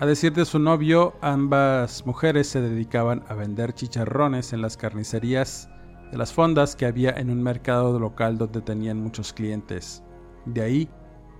A 0.00 0.06
decir 0.06 0.32
de 0.32 0.46
su 0.46 0.58
novio, 0.58 1.12
ambas 1.20 2.06
mujeres 2.06 2.48
se 2.48 2.62
dedicaban 2.62 3.24
a 3.28 3.34
vender 3.34 3.74
chicharrones 3.74 4.54
en 4.54 4.62
las 4.62 4.78
carnicerías 4.78 5.68
de 6.10 6.16
las 6.16 6.32
fondas 6.32 6.76
que 6.76 6.86
había 6.86 7.10
en 7.10 7.28
un 7.28 7.42
mercado 7.42 7.98
local 8.00 8.38
donde 8.38 8.62
tenían 8.62 9.02
muchos 9.02 9.34
clientes. 9.34 10.02
De 10.46 10.62
ahí 10.62 10.88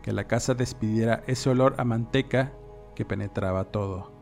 que 0.03 0.13
la 0.13 0.25
casa 0.25 0.53
despidiera 0.53 1.23
ese 1.27 1.49
olor 1.49 1.77
a 1.79 1.85
manteca 1.85 2.53
que 2.95 3.07
penetraba 3.07 3.65
todo. 3.65 4.13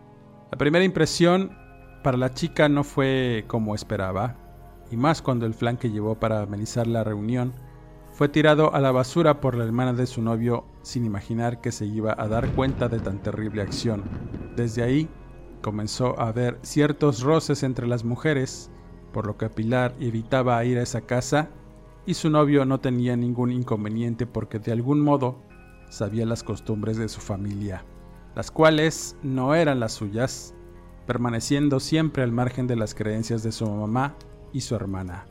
La 0.52 0.58
primera 0.58 0.84
impresión 0.84 1.58
para 2.04 2.16
la 2.16 2.34
chica 2.34 2.68
no 2.68 2.84
fue 2.84 3.46
como 3.48 3.74
esperaba, 3.74 4.45
y 4.90 4.96
más 4.96 5.22
cuando 5.22 5.46
el 5.46 5.54
flan 5.54 5.76
que 5.76 5.90
llevó 5.90 6.16
para 6.16 6.42
amenizar 6.42 6.86
la 6.86 7.04
reunión 7.04 7.52
fue 8.12 8.28
tirado 8.28 8.74
a 8.74 8.80
la 8.80 8.92
basura 8.92 9.40
por 9.40 9.56
la 9.56 9.64
hermana 9.64 9.92
de 9.92 10.06
su 10.06 10.22
novio 10.22 10.64
sin 10.82 11.04
imaginar 11.04 11.60
que 11.60 11.70
se 11.70 11.84
iba 11.84 12.14
a 12.16 12.28
dar 12.28 12.48
cuenta 12.52 12.88
de 12.88 12.98
tan 12.98 13.22
terrible 13.22 13.60
acción. 13.60 14.04
Desde 14.56 14.82
ahí 14.82 15.08
comenzó 15.60 16.18
a 16.18 16.28
haber 16.28 16.58
ciertos 16.62 17.20
roces 17.20 17.62
entre 17.62 17.86
las 17.86 18.04
mujeres, 18.04 18.70
por 19.12 19.26
lo 19.26 19.36
que 19.36 19.50
Pilar 19.50 19.94
evitaba 20.00 20.64
ir 20.64 20.78
a 20.78 20.82
esa 20.82 21.02
casa 21.02 21.50
y 22.06 22.14
su 22.14 22.30
novio 22.30 22.64
no 22.64 22.80
tenía 22.80 23.16
ningún 23.16 23.52
inconveniente 23.52 24.26
porque 24.26 24.60
de 24.60 24.72
algún 24.72 25.00
modo 25.00 25.36
sabía 25.90 26.24
las 26.24 26.42
costumbres 26.42 26.96
de 26.96 27.08
su 27.08 27.20
familia, 27.20 27.84
las 28.34 28.50
cuales 28.50 29.16
no 29.22 29.54
eran 29.54 29.78
las 29.78 29.92
suyas, 29.92 30.54
permaneciendo 31.06 31.80
siempre 31.80 32.22
al 32.22 32.32
margen 32.32 32.66
de 32.66 32.76
las 32.76 32.94
creencias 32.94 33.42
de 33.42 33.52
su 33.52 33.68
mamá 33.68 34.14
y 34.56 34.62
su 34.62 34.74
hermana. 34.74 35.26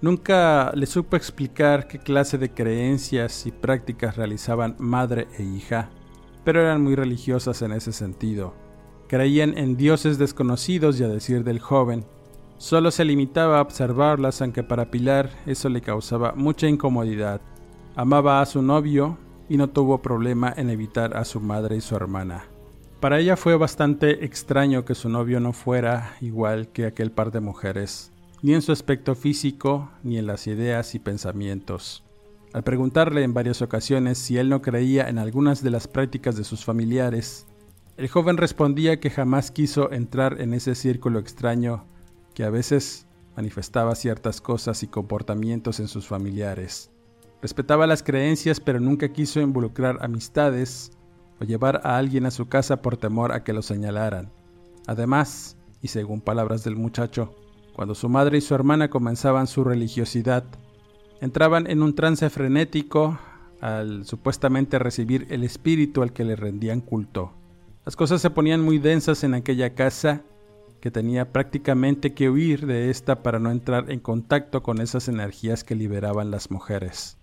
Nunca 0.00 0.72
le 0.74 0.86
supo 0.86 1.16
explicar 1.16 1.86
qué 1.86 1.98
clase 1.98 2.36
de 2.38 2.50
creencias 2.50 3.46
y 3.46 3.52
prácticas 3.52 4.16
realizaban 4.16 4.74
madre 4.78 5.28
e 5.38 5.44
hija, 5.44 5.90
pero 6.44 6.60
eran 6.60 6.82
muy 6.82 6.96
religiosas 6.96 7.62
en 7.62 7.72
ese 7.72 7.92
sentido. 7.92 8.52
Creían 9.08 9.56
en 9.56 9.76
dioses 9.76 10.18
desconocidos 10.18 10.98
y 10.98 11.04
a 11.04 11.08
decir 11.08 11.44
del 11.44 11.60
joven, 11.60 12.04
solo 12.58 12.90
se 12.90 13.04
limitaba 13.04 13.58
a 13.58 13.62
observarlas 13.62 14.42
aunque 14.42 14.64
para 14.64 14.90
Pilar 14.90 15.30
eso 15.46 15.68
le 15.68 15.80
causaba 15.80 16.32
mucha 16.34 16.66
incomodidad. 16.66 17.40
Amaba 17.94 18.40
a 18.40 18.46
su 18.46 18.60
novio 18.60 19.16
y 19.48 19.56
no 19.56 19.70
tuvo 19.70 20.02
problema 20.02 20.52
en 20.56 20.68
evitar 20.68 21.16
a 21.16 21.24
su 21.24 21.40
madre 21.40 21.76
y 21.76 21.80
su 21.80 21.94
hermana. 21.94 22.46
Para 22.98 23.20
ella 23.20 23.36
fue 23.36 23.56
bastante 23.56 24.24
extraño 24.24 24.84
que 24.84 24.96
su 24.96 25.08
novio 25.08 25.38
no 25.38 25.52
fuera 25.52 26.16
igual 26.20 26.68
que 26.68 26.86
aquel 26.86 27.12
par 27.12 27.30
de 27.30 27.40
mujeres 27.40 28.13
ni 28.44 28.52
en 28.52 28.60
su 28.60 28.72
aspecto 28.72 29.14
físico, 29.14 29.90
ni 30.02 30.18
en 30.18 30.26
las 30.26 30.46
ideas 30.46 30.94
y 30.94 30.98
pensamientos. 30.98 32.04
Al 32.52 32.62
preguntarle 32.62 33.22
en 33.22 33.32
varias 33.32 33.62
ocasiones 33.62 34.18
si 34.18 34.36
él 34.36 34.50
no 34.50 34.60
creía 34.60 35.08
en 35.08 35.16
algunas 35.18 35.62
de 35.62 35.70
las 35.70 35.88
prácticas 35.88 36.36
de 36.36 36.44
sus 36.44 36.62
familiares, 36.62 37.46
el 37.96 38.06
joven 38.06 38.36
respondía 38.36 39.00
que 39.00 39.08
jamás 39.08 39.50
quiso 39.50 39.90
entrar 39.92 40.42
en 40.42 40.52
ese 40.52 40.74
círculo 40.74 41.20
extraño 41.20 41.86
que 42.34 42.44
a 42.44 42.50
veces 42.50 43.06
manifestaba 43.34 43.94
ciertas 43.94 44.42
cosas 44.42 44.82
y 44.82 44.88
comportamientos 44.88 45.80
en 45.80 45.88
sus 45.88 46.06
familiares. 46.06 46.90
Respetaba 47.40 47.86
las 47.86 48.02
creencias 48.02 48.60
pero 48.60 48.78
nunca 48.78 49.08
quiso 49.08 49.40
involucrar 49.40 50.00
amistades 50.02 50.92
o 51.40 51.46
llevar 51.46 51.80
a 51.82 51.96
alguien 51.96 52.26
a 52.26 52.30
su 52.30 52.46
casa 52.46 52.82
por 52.82 52.98
temor 52.98 53.32
a 53.32 53.42
que 53.42 53.54
lo 53.54 53.62
señalaran. 53.62 54.30
Además, 54.86 55.56
y 55.80 55.88
según 55.88 56.20
palabras 56.20 56.62
del 56.62 56.76
muchacho, 56.76 57.34
cuando 57.74 57.94
su 57.94 58.08
madre 58.08 58.38
y 58.38 58.40
su 58.40 58.54
hermana 58.54 58.88
comenzaban 58.88 59.46
su 59.46 59.64
religiosidad, 59.64 60.44
entraban 61.20 61.68
en 61.68 61.82
un 61.82 61.94
trance 61.94 62.30
frenético 62.30 63.18
al 63.60 64.04
supuestamente 64.04 64.78
recibir 64.78 65.26
el 65.30 65.42
espíritu 65.42 66.02
al 66.02 66.12
que 66.12 66.24
le 66.24 66.36
rendían 66.36 66.80
culto. 66.80 67.32
Las 67.84 67.96
cosas 67.96 68.20
se 68.20 68.30
ponían 68.30 68.62
muy 68.62 68.78
densas 68.78 69.24
en 69.24 69.34
aquella 69.34 69.74
casa 69.74 70.22
que 70.80 70.90
tenía 70.90 71.32
prácticamente 71.32 72.12
que 72.14 72.30
huir 72.30 72.66
de 72.66 72.90
esta 72.90 73.22
para 73.22 73.38
no 73.38 73.50
entrar 73.50 73.90
en 73.90 74.00
contacto 74.00 74.62
con 74.62 74.80
esas 74.80 75.08
energías 75.08 75.64
que 75.64 75.74
liberaban 75.74 76.30
las 76.30 76.50
mujeres. 76.50 77.16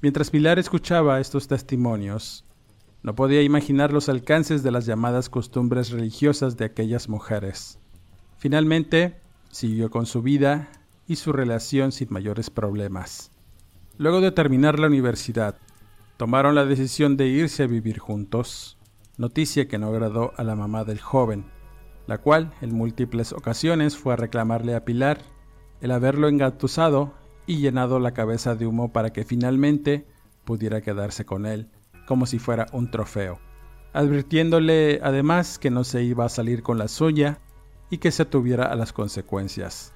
Mientras 0.00 0.30
Pilar 0.30 0.58
escuchaba 0.58 1.20
estos 1.20 1.48
testimonios, 1.48 2.44
No 3.02 3.14
podía 3.14 3.40
imaginar 3.42 3.92
los 3.92 4.10
alcances 4.10 4.62
de 4.62 4.70
las 4.70 4.84
llamadas 4.84 5.30
costumbres 5.30 5.90
religiosas 5.90 6.58
de 6.58 6.66
aquellas 6.66 7.08
mujeres. 7.08 7.78
Finalmente, 8.36 9.19
siguió 9.50 9.90
con 9.90 10.06
su 10.06 10.22
vida 10.22 10.70
y 11.06 11.16
su 11.16 11.32
relación 11.32 11.92
sin 11.92 12.08
mayores 12.10 12.50
problemas. 12.50 13.32
Luego 13.98 14.20
de 14.20 14.32
terminar 14.32 14.78
la 14.78 14.86
universidad, 14.86 15.56
tomaron 16.16 16.54
la 16.54 16.64
decisión 16.64 17.16
de 17.16 17.26
irse 17.26 17.64
a 17.64 17.66
vivir 17.66 17.98
juntos, 17.98 18.78
noticia 19.16 19.68
que 19.68 19.78
no 19.78 19.88
agradó 19.88 20.32
a 20.36 20.44
la 20.44 20.56
mamá 20.56 20.84
del 20.84 21.00
joven, 21.00 21.44
la 22.06 22.18
cual 22.18 22.52
en 22.60 22.74
múltiples 22.74 23.32
ocasiones 23.32 23.96
fue 23.96 24.14
a 24.14 24.16
reclamarle 24.16 24.74
a 24.74 24.84
Pilar 24.84 25.20
el 25.80 25.90
haberlo 25.90 26.28
engatusado 26.28 27.12
y 27.46 27.58
llenado 27.58 27.98
la 27.98 28.12
cabeza 28.12 28.54
de 28.54 28.66
humo 28.66 28.92
para 28.92 29.12
que 29.12 29.24
finalmente 29.24 30.06
pudiera 30.44 30.80
quedarse 30.80 31.24
con 31.24 31.46
él, 31.46 31.68
como 32.06 32.26
si 32.26 32.38
fuera 32.38 32.66
un 32.72 32.90
trofeo, 32.90 33.38
advirtiéndole 33.92 35.00
además 35.02 35.58
que 35.58 35.70
no 35.70 35.84
se 35.84 36.02
iba 36.02 36.24
a 36.24 36.28
salir 36.28 36.62
con 36.62 36.78
la 36.78 36.88
suya 36.88 37.40
y 37.90 37.98
que 37.98 38.12
se 38.12 38.24
tuviera 38.24 38.66
a 38.66 38.76
las 38.76 38.92
consecuencias. 38.92 39.92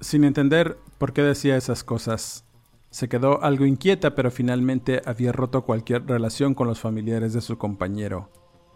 Sin 0.00 0.24
entender 0.24 0.78
por 0.98 1.12
qué 1.12 1.22
decía 1.22 1.56
esas 1.56 1.84
cosas, 1.84 2.44
se 2.90 3.08
quedó 3.08 3.42
algo 3.42 3.66
inquieta, 3.66 4.14
pero 4.14 4.30
finalmente 4.30 5.02
había 5.04 5.32
roto 5.32 5.62
cualquier 5.62 6.06
relación 6.06 6.54
con 6.54 6.66
los 6.66 6.80
familiares 6.80 7.32
de 7.32 7.40
su 7.40 7.58
compañero, 7.58 8.30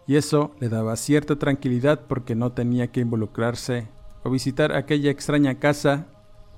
y 0.07 0.17
eso 0.17 0.51
le 0.59 0.69
daba 0.69 0.95
cierta 0.95 1.37
tranquilidad 1.37 2.01
porque 2.07 2.35
no 2.35 2.51
tenía 2.51 2.91
que 2.91 2.99
involucrarse 2.99 3.87
o 4.23 4.29
visitar 4.29 4.73
aquella 4.73 5.09
extraña 5.09 5.59
casa, 5.59 6.07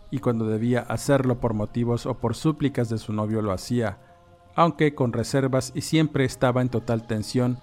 y 0.10 0.20
cuando 0.20 0.48
debía 0.48 0.82
hacerlo 0.82 1.40
por 1.40 1.54
motivos 1.54 2.06
o 2.06 2.16
por 2.16 2.36
súplicas 2.36 2.90
de 2.90 2.98
su 2.98 3.14
novio 3.14 3.42
lo 3.42 3.54
hacía, 3.54 4.00
aunque 4.56 4.94
con 4.96 5.14
reservas 5.14 5.72
y 5.74 5.82
siempre 5.82 6.26
estaba 6.26 6.62
en 6.62 6.70
total 6.70 7.08
tensión 7.08 7.60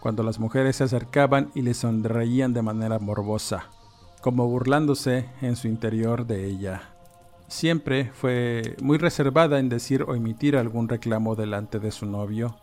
cuando 0.00 0.22
las 0.22 0.38
mujeres 0.38 0.76
se 0.76 0.84
acercaban 0.84 1.50
y 1.56 1.62
le 1.62 1.74
sonreían 1.74 2.52
de 2.52 2.62
manera 2.62 3.00
morbosa 3.00 3.70
como 4.28 4.46
burlándose 4.46 5.24
en 5.40 5.56
su 5.56 5.68
interior 5.68 6.26
de 6.26 6.44
ella. 6.44 6.82
Siempre 7.46 8.10
fue 8.12 8.76
muy 8.82 8.98
reservada 8.98 9.58
en 9.58 9.70
decir 9.70 10.02
o 10.02 10.14
emitir 10.14 10.54
algún 10.54 10.86
reclamo 10.86 11.34
delante 11.34 11.78
de 11.78 11.90
su 11.90 12.04
novio, 12.04 12.54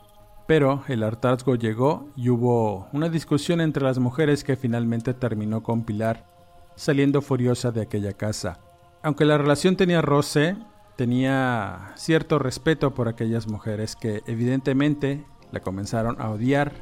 pero 0.46 0.84
el 0.88 1.02
hartazgo 1.02 1.56
llegó 1.56 2.06
y 2.16 2.30
hubo 2.30 2.88
una 2.94 3.10
discusión 3.10 3.62
entre 3.62 3.84
las 3.84 3.98
mujeres 3.98 4.44
que 4.44 4.56
finalmente 4.56 5.16
terminó 5.16 5.64
con 5.64 5.86
Pilar 5.86 6.28
saliendo 6.76 7.24
furiosa 7.24 7.72
de 7.72 7.82
aquella 7.82 8.14
casa. 8.14 8.60
Aunque 9.02 9.26
la 9.26 9.40
relación 9.40 9.76
tenía 9.76 10.04
roce, 10.04 10.56
tenía 10.96 11.94
cierto 11.96 12.38
respeto 12.38 12.94
por 12.94 13.08
aquellas 13.08 13.48
mujeres 13.48 13.96
que 13.96 14.22
evidentemente 14.28 15.26
la 15.52 15.62
comenzaron 15.62 16.22
a 16.22 16.30
odiar 16.30 16.74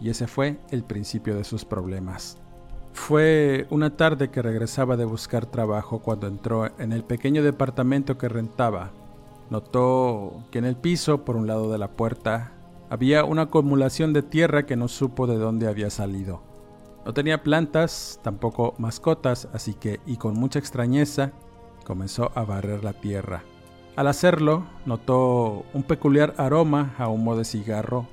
y 0.00 0.10
ese 0.10 0.28
fue 0.28 0.60
el 0.70 0.84
principio 0.84 1.34
de 1.34 1.42
sus 1.42 1.64
problemas. 1.64 2.38
Fue 2.98 3.66
una 3.70 3.96
tarde 3.96 4.28
que 4.28 4.42
regresaba 4.42 4.98
de 4.98 5.06
buscar 5.06 5.46
trabajo 5.46 6.00
cuando 6.00 6.26
entró 6.26 6.68
en 6.78 6.92
el 6.92 7.04
pequeño 7.04 7.42
departamento 7.42 8.18
que 8.18 8.28
rentaba. 8.28 8.90
Notó 9.48 10.44
que 10.50 10.58
en 10.58 10.66
el 10.66 10.76
piso, 10.76 11.24
por 11.24 11.36
un 11.36 11.46
lado 11.46 11.72
de 11.72 11.78
la 11.78 11.92
puerta, 11.92 12.52
había 12.90 13.24
una 13.24 13.42
acumulación 13.42 14.12
de 14.12 14.22
tierra 14.22 14.66
que 14.66 14.76
no 14.76 14.88
supo 14.88 15.26
de 15.26 15.38
dónde 15.38 15.68
había 15.68 15.88
salido. 15.88 16.42
No 17.06 17.14
tenía 17.14 17.42
plantas, 17.42 18.20
tampoco 18.22 18.74
mascotas, 18.76 19.48
así 19.54 19.72
que, 19.72 20.00
y 20.04 20.18
con 20.18 20.34
mucha 20.34 20.58
extrañeza, 20.58 21.32
comenzó 21.86 22.30
a 22.34 22.44
barrer 22.44 22.84
la 22.84 22.92
tierra. 22.92 23.42
Al 23.96 24.08
hacerlo, 24.08 24.66
notó 24.84 25.64
un 25.72 25.82
peculiar 25.84 26.34
aroma 26.36 26.94
a 26.98 27.08
humo 27.08 27.36
de 27.36 27.46
cigarro 27.46 28.06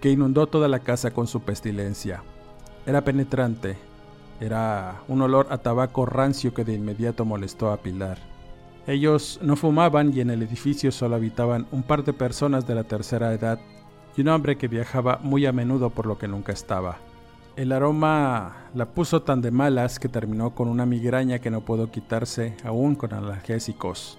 que 0.00 0.10
inundó 0.10 0.46
toda 0.46 0.68
la 0.68 0.80
casa 0.80 1.10
con 1.10 1.26
su 1.26 1.40
pestilencia. 1.40 2.22
Era 2.86 3.02
penetrante, 3.02 3.76
era 4.40 5.02
un 5.08 5.22
olor 5.22 5.46
a 5.50 5.58
tabaco 5.58 6.06
rancio 6.06 6.52
que 6.52 6.64
de 6.64 6.74
inmediato 6.74 7.24
molestó 7.24 7.72
a 7.72 7.78
Pilar. 7.78 8.18
Ellos 8.86 9.40
no 9.42 9.56
fumaban 9.56 10.12
y 10.14 10.20
en 10.20 10.30
el 10.30 10.42
edificio 10.42 10.92
solo 10.92 11.16
habitaban 11.16 11.66
un 11.72 11.82
par 11.82 12.04
de 12.04 12.12
personas 12.12 12.66
de 12.66 12.74
la 12.74 12.84
tercera 12.84 13.32
edad 13.32 13.58
y 14.16 14.20
un 14.20 14.28
hombre 14.28 14.56
que 14.56 14.68
viajaba 14.68 15.18
muy 15.22 15.44
a 15.46 15.52
menudo 15.52 15.90
por 15.90 16.06
lo 16.06 16.18
que 16.18 16.28
nunca 16.28 16.52
estaba. 16.52 16.98
El 17.56 17.72
aroma 17.72 18.68
la 18.74 18.86
puso 18.86 19.22
tan 19.22 19.40
de 19.40 19.50
malas 19.50 19.98
que 19.98 20.08
terminó 20.08 20.54
con 20.54 20.68
una 20.68 20.86
migraña 20.86 21.38
que 21.38 21.50
no 21.50 21.62
pudo 21.62 21.90
quitarse 21.90 22.54
aún 22.64 22.94
con 22.94 23.14
analgésicos. 23.14 24.18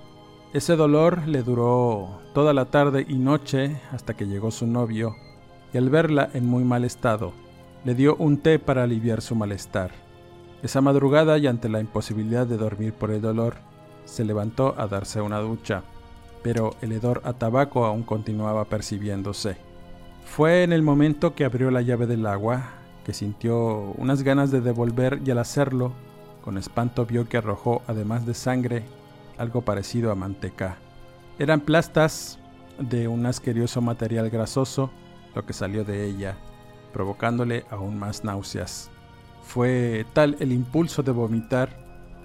Ese 0.53 0.75
dolor 0.75 1.27
le 1.27 1.43
duró 1.43 2.19
toda 2.33 2.53
la 2.53 2.65
tarde 2.65 3.05
y 3.07 3.15
noche 3.19 3.79
hasta 3.91 4.15
que 4.15 4.25
llegó 4.25 4.49
su 4.49 4.65
novio, 4.65 5.15
y 5.71 5.77
al 5.77 5.89
verla 5.89 6.29
en 6.33 6.47
muy 6.47 6.63
mal 6.63 6.83
estado, 6.83 7.33
le 7.83 7.93
dio 7.93 8.15
un 8.15 8.37
té 8.37 8.57
para 8.57 8.83
aliviar 8.83 9.21
su 9.21 9.35
malestar. 9.35 10.06
Esa 10.63 10.81
madrugada 10.81 11.37
y 11.37 11.47
ante 11.47 11.69
la 11.69 11.79
imposibilidad 11.79 12.47
de 12.47 12.57
dormir 12.57 12.93
por 12.93 13.11
el 13.11 13.21
dolor, 13.21 13.55
se 14.05 14.25
levantó 14.25 14.73
a 14.77 14.87
darse 14.87 15.21
una 15.21 15.39
ducha, 15.39 15.83
pero 16.41 16.71
el 16.81 16.91
hedor 16.91 17.21
a 17.25 17.33
tabaco 17.33 17.85
aún 17.85 18.03
continuaba 18.03 18.65
percibiéndose. 18.65 19.57
Fue 20.25 20.63
en 20.63 20.73
el 20.73 20.81
momento 20.81 21.35
que 21.35 21.45
abrió 21.45 21.71
la 21.71 21.81
llave 21.81 22.07
del 22.07 22.25
agua 22.25 22.77
que 23.07 23.13
sintió 23.13 23.93
unas 23.97 24.21
ganas 24.23 24.51
de 24.51 24.59
devolver 24.59 25.21
y 25.23 25.31
al 25.31 25.39
hacerlo, 25.39 25.93
con 26.43 26.57
espanto 26.57 27.05
vio 27.05 27.29
que 27.29 27.37
arrojó, 27.37 27.81
además 27.87 28.25
de 28.25 28.33
sangre, 28.33 28.83
algo 29.37 29.61
parecido 29.61 30.11
a 30.11 30.15
manteca. 30.15 30.77
Eran 31.39 31.61
plastas 31.61 32.37
de 32.79 33.07
un 33.07 33.25
asqueroso 33.25 33.79
material 33.79 34.29
grasoso 34.29 34.89
lo 35.35 35.45
que 35.45 35.53
salió 35.53 35.85
de 35.85 36.05
ella, 36.05 36.35
provocándole 36.91 37.63
aún 37.69 37.97
más 37.97 38.25
náuseas. 38.25 38.91
Fue 39.47 40.05
tal 40.11 40.35
el 40.41 40.51
impulso 40.51 41.03
de 41.03 41.13
vomitar 41.13 41.69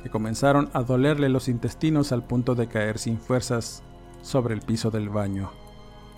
que 0.03 0.11
comenzaron 0.11 0.71
a 0.73 0.83
dolerle 0.83 1.29
los 1.29 1.49
intestinos 1.49 2.11
al 2.11 2.25
punto 2.25 2.57
de 2.57 2.67
caer 2.67 2.99
sin 2.99 3.17
fuerzas 3.17 3.85
sobre 4.23 4.55
el 4.55 4.61
piso 4.61 4.91
del 4.91 5.09
baño. 5.09 5.53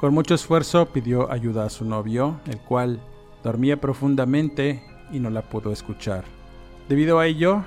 Con 0.00 0.14
mucho 0.14 0.34
esfuerzo 0.34 0.86
pidió 0.86 1.30
ayuda 1.30 1.66
a 1.66 1.70
su 1.70 1.84
novio, 1.84 2.40
el 2.46 2.58
cual 2.58 3.00
dormía 3.42 3.78
profundamente 3.78 4.82
y 5.12 5.20
no 5.20 5.28
la 5.28 5.42
pudo 5.42 5.72
escuchar. 5.72 6.24
Debido 6.88 7.18
a 7.18 7.26
ello, 7.26 7.62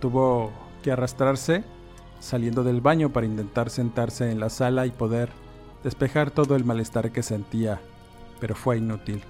tuvo 0.00 0.52
que 0.84 0.92
arrastrarse 0.92 1.64
saliendo 2.20 2.62
del 2.62 2.80
baño 2.80 3.12
para 3.12 3.26
intentar 3.26 3.68
sentarse 3.68 4.30
en 4.30 4.38
la 4.38 4.48
sala 4.48 4.86
y 4.86 4.90
poder 4.90 5.30
despejar 5.82 6.30
todo 6.30 6.54
el 6.54 6.64
malestar 6.64 7.10
que 7.10 7.24
sentía, 7.24 7.80
pero 8.40 8.54
fue 8.54 8.78
inútil. 8.78 9.22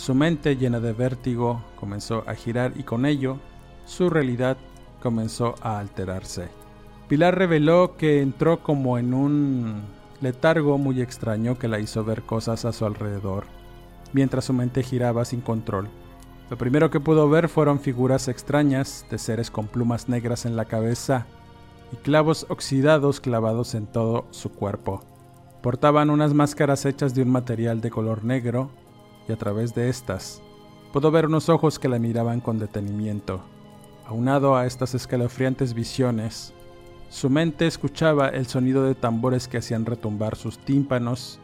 Su 0.00 0.14
mente 0.14 0.56
llena 0.56 0.80
de 0.80 0.94
vértigo 0.94 1.62
comenzó 1.78 2.24
a 2.26 2.34
girar 2.34 2.72
y 2.74 2.84
con 2.84 3.04
ello 3.04 3.36
su 3.84 4.08
realidad 4.08 4.56
comenzó 5.02 5.56
a 5.60 5.78
alterarse. 5.78 6.48
Pilar 7.06 7.36
reveló 7.36 7.98
que 7.98 8.22
entró 8.22 8.62
como 8.62 8.96
en 8.96 9.12
un 9.12 9.82
letargo 10.22 10.78
muy 10.78 11.02
extraño 11.02 11.58
que 11.58 11.68
la 11.68 11.80
hizo 11.80 12.02
ver 12.02 12.22
cosas 12.22 12.64
a 12.64 12.72
su 12.72 12.86
alrededor, 12.86 13.44
mientras 14.14 14.46
su 14.46 14.54
mente 14.54 14.82
giraba 14.82 15.26
sin 15.26 15.42
control. 15.42 15.90
Lo 16.48 16.56
primero 16.56 16.90
que 16.90 16.98
pudo 16.98 17.28
ver 17.28 17.50
fueron 17.50 17.78
figuras 17.78 18.26
extrañas 18.28 19.04
de 19.10 19.18
seres 19.18 19.50
con 19.50 19.66
plumas 19.66 20.08
negras 20.08 20.46
en 20.46 20.56
la 20.56 20.64
cabeza 20.64 21.26
y 21.92 21.96
clavos 21.96 22.46
oxidados 22.48 23.20
clavados 23.20 23.74
en 23.74 23.86
todo 23.86 24.24
su 24.30 24.50
cuerpo. 24.50 25.02
Portaban 25.60 26.08
unas 26.08 26.32
máscaras 26.32 26.86
hechas 26.86 27.14
de 27.14 27.20
un 27.20 27.28
material 27.28 27.82
de 27.82 27.90
color 27.90 28.24
negro 28.24 28.70
y 29.30 29.32
a 29.32 29.36
través 29.36 29.74
de 29.74 29.88
estas 29.88 30.42
pudo 30.92 31.10
ver 31.10 31.26
unos 31.26 31.48
ojos 31.48 31.78
que 31.78 31.88
la 31.88 31.98
miraban 31.98 32.40
con 32.40 32.58
detenimiento. 32.58 33.40
Aunado 34.06 34.56
a 34.56 34.66
estas 34.66 34.94
escalofriantes 34.94 35.72
visiones, 35.72 36.52
su 37.08 37.30
mente 37.30 37.66
escuchaba 37.66 38.28
el 38.28 38.46
sonido 38.46 38.84
de 38.84 38.96
tambores 38.96 39.46
que 39.46 39.58
hacían 39.58 39.86
retumbar 39.86 40.36
sus 40.36 40.58
tímpanos 40.58 41.38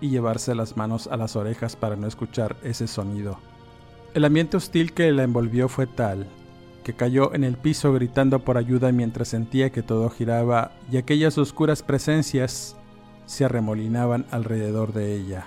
y 0.00 0.08
llevarse 0.08 0.54
las 0.54 0.76
manos 0.76 1.08
a 1.08 1.16
las 1.16 1.36
orejas 1.36 1.74
para 1.74 1.96
no 1.96 2.06
escuchar 2.06 2.56
ese 2.62 2.86
sonido. 2.86 3.38
El 4.14 4.24
ambiente 4.24 4.56
hostil 4.56 4.92
que 4.92 5.10
la 5.10 5.24
envolvió 5.24 5.68
fue 5.68 5.86
tal 5.86 6.26
que 6.82 6.94
cayó 6.94 7.34
en 7.34 7.44
el 7.44 7.56
piso 7.56 7.92
gritando 7.92 8.40
por 8.40 8.58
ayuda 8.58 8.92
mientras 8.92 9.28
sentía 9.28 9.70
que 9.70 9.82
todo 9.82 10.10
giraba 10.10 10.72
y 10.90 10.96
aquellas 10.96 11.38
oscuras 11.38 11.82
presencias 11.82 12.76
se 13.26 13.44
arremolinaban 13.44 14.26
alrededor 14.30 14.92
de 14.92 15.14
ella. 15.14 15.46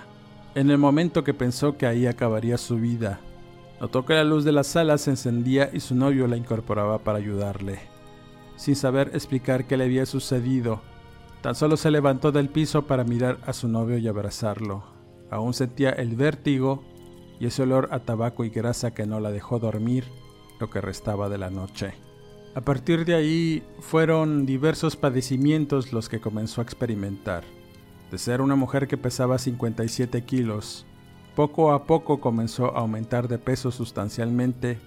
En 0.56 0.70
el 0.70 0.78
momento 0.78 1.22
que 1.22 1.34
pensó 1.34 1.76
que 1.76 1.86
ahí 1.86 2.06
acabaría 2.06 2.56
su 2.56 2.76
vida, 2.76 3.20
notó 3.78 4.06
que 4.06 4.14
la 4.14 4.24
luz 4.24 4.42
de 4.42 4.52
la 4.52 4.64
sala 4.64 4.96
se 4.96 5.10
encendía 5.10 5.68
y 5.70 5.80
su 5.80 5.94
novio 5.94 6.26
la 6.26 6.38
incorporaba 6.38 7.00
para 7.00 7.18
ayudarle. 7.18 7.78
Sin 8.56 8.74
saber 8.74 9.10
explicar 9.12 9.66
qué 9.66 9.76
le 9.76 9.84
había 9.84 10.06
sucedido, 10.06 10.80
tan 11.42 11.54
solo 11.54 11.76
se 11.76 11.90
levantó 11.90 12.32
del 12.32 12.48
piso 12.48 12.86
para 12.86 13.04
mirar 13.04 13.36
a 13.44 13.52
su 13.52 13.68
novio 13.68 13.98
y 13.98 14.08
abrazarlo. 14.08 14.82
Aún 15.30 15.52
sentía 15.52 15.90
el 15.90 16.16
vértigo 16.16 16.82
y 17.38 17.44
ese 17.44 17.64
olor 17.64 17.90
a 17.92 17.98
tabaco 17.98 18.42
y 18.42 18.48
grasa 18.48 18.94
que 18.94 19.04
no 19.04 19.20
la 19.20 19.32
dejó 19.32 19.58
dormir 19.58 20.04
lo 20.58 20.70
que 20.70 20.80
restaba 20.80 21.28
de 21.28 21.36
la 21.36 21.50
noche. 21.50 21.92
A 22.54 22.62
partir 22.62 23.04
de 23.04 23.14
ahí 23.14 23.62
fueron 23.80 24.46
diversos 24.46 24.96
padecimientos 24.96 25.92
los 25.92 26.08
que 26.08 26.22
comenzó 26.22 26.62
a 26.62 26.64
experimentar 26.64 27.44
de 28.10 28.18
ser 28.18 28.40
una 28.40 28.56
mujer 28.56 28.88
que 28.88 28.96
pesaba 28.96 29.38
57 29.38 30.22
kilos, 30.24 30.86
Poco 31.36 31.72
a 31.72 31.84
poco 31.84 32.18
comenzó 32.18 32.74
a 32.74 32.80
aumentar 32.80 33.28
de 33.28 33.36
peso 33.36 33.70
sustancialmente. 33.70 34.78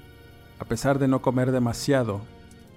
A 0.57 0.65
pesar 0.65 0.97
de 0.97 1.07
no 1.07 1.21
comer 1.21 1.51
demasiado, 1.51 2.21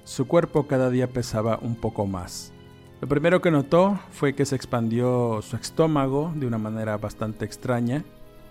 su 0.04 0.28
cuerpo 0.28 0.66
cada 0.66 0.90
día 0.90 1.10
pesaba 1.10 1.58
un 1.62 1.74
poco 1.74 2.06
más. 2.06 2.52
Lo 3.00 3.08
primero 3.08 3.40
que 3.40 3.50
notó 3.50 3.98
fue 4.10 4.34
que 4.34 4.44
se 4.44 4.56
expandió 4.56 5.40
su 5.40 5.56
estómago 5.56 6.34
de 6.36 6.46
una 6.46 6.58
manera 6.58 6.98
bastante 6.98 7.46
extraña. 7.46 8.04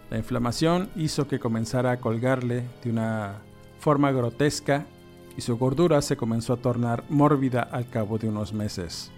La 0.09 0.17
inflamación 0.17 0.89
hizo 0.95 1.27
que 1.27 1.39
comenzara 1.39 1.91
a 1.91 1.99
colgarle 1.99 2.63
de 2.83 2.89
una 2.89 3.43
forma 3.77 4.11
grotesca 4.11 4.87
y 5.37 5.41
su 5.41 5.55
gordura 5.55 6.01
se 6.01 6.17
comenzó 6.17 6.53
a 6.53 6.57
tornar 6.57 7.03
mórbida 7.09 7.61
al 7.61 7.87
cabo 7.87 8.17
de 8.17 8.27
unos 8.27 8.53
meses. 8.53 9.11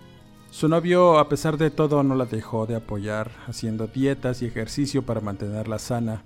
Su 0.53 0.67
novio, 0.67 1.17
a 1.17 1.29
pesar 1.29 1.57
de 1.57 1.71
todo, 1.71 2.03
no 2.03 2.13
la 2.13 2.27
dejó 2.27 2.67
de 2.67 2.75
apoyar, 2.75 3.31
haciendo 3.47 3.87
dietas 3.87 4.43
y 4.43 4.45
ejercicio 4.45 5.03
para 5.03 5.19
mantenerla 5.19 5.79
sana, 5.79 6.25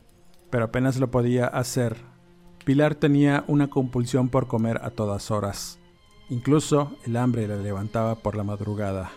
pero 0.50 0.66
apenas 0.66 1.00
lo 1.00 1.10
podía 1.10 1.48
hacer. 1.48 1.96
Pilar 2.66 2.96
tenía 2.96 3.46
una 3.48 3.70
compulsión 3.70 4.28
por 4.28 4.48
comer 4.48 4.82
a 4.84 4.90
todas 4.90 5.32
horas. 5.32 5.80
Incluso 6.30 6.92
el 7.06 7.16
hambre 7.16 7.48
la 7.48 7.56
levantaba 7.56 8.16
por 8.16 8.36
la 8.36 8.44
madrugada. 8.44 9.12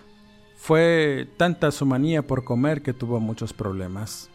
Fue 0.54 1.28
tanta 1.36 1.72
su 1.72 1.86
manía 1.86 2.24
por 2.24 2.44
comer 2.44 2.80
que 2.80 2.94
tuvo 2.94 3.18
muchos 3.18 3.52
problemas, 3.52 4.30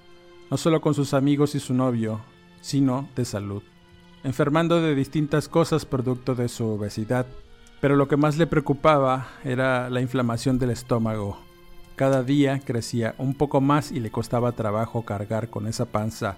no 0.51 0.57
solo 0.57 0.81
con 0.81 0.93
sus 0.93 1.13
amigos 1.13 1.55
y 1.55 1.61
su 1.61 1.73
novio, 1.73 2.19
sino 2.59 3.07
de 3.15 3.23
salud, 3.23 3.63
enfermando 4.25 4.81
de 4.81 4.93
distintas 4.93 5.47
cosas 5.47 5.85
producto 5.85 6.35
de 6.35 6.49
su 6.49 6.67
obesidad 6.67 7.27
pero 7.81 7.95
lo 7.95 8.07
que 8.07 8.17
más 8.17 8.37
le 8.37 8.47
preocupaba 8.47 9.27
era 9.43 9.89
la 9.89 10.01
inflamación 10.01 10.59
del 10.59 10.71
estómago. 10.71 11.37
Cada 11.95 12.23
día 12.23 12.59
crecía 12.59 13.15
un 13.17 13.35
poco 13.35 13.61
más 13.61 13.91
y 13.91 13.99
le 13.99 14.11
costaba 14.11 14.51
trabajo 14.51 15.03
cargar 15.03 15.49
con 15.49 15.67
esa 15.67 15.85
panza, 15.85 16.37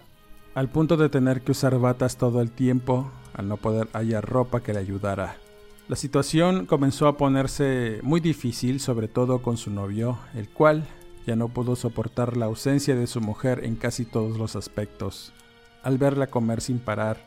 al 0.53 0.69
punto 0.69 0.97
de 0.97 1.09
tener 1.09 1.41
que 1.41 1.51
usar 1.51 1.77
batas 1.79 2.17
todo 2.17 2.41
el 2.41 2.51
tiempo 2.51 3.11
al 3.33 3.47
no 3.47 3.57
poder 3.57 3.87
hallar 3.93 4.27
ropa 4.27 4.61
que 4.61 4.73
le 4.73 4.79
ayudara. 4.79 5.37
La 5.87 5.95
situación 5.95 6.65
comenzó 6.65 7.07
a 7.07 7.15
ponerse 7.15 7.99
muy 8.03 8.19
difícil, 8.19 8.81
sobre 8.81 9.07
todo 9.07 9.41
con 9.41 9.55
su 9.55 9.71
novio, 9.71 10.19
el 10.35 10.49
cual 10.49 10.85
ya 11.25 11.35
no 11.35 11.47
pudo 11.47 11.75
soportar 11.75 12.35
la 12.35 12.47
ausencia 12.47 12.95
de 12.95 13.07
su 13.07 13.21
mujer 13.21 13.61
en 13.63 13.75
casi 13.75 14.03
todos 14.03 14.37
los 14.37 14.55
aspectos. 14.55 15.31
Al 15.83 15.97
verla 15.97 16.27
comer 16.27 16.59
sin 16.61 16.79
parar 16.79 17.17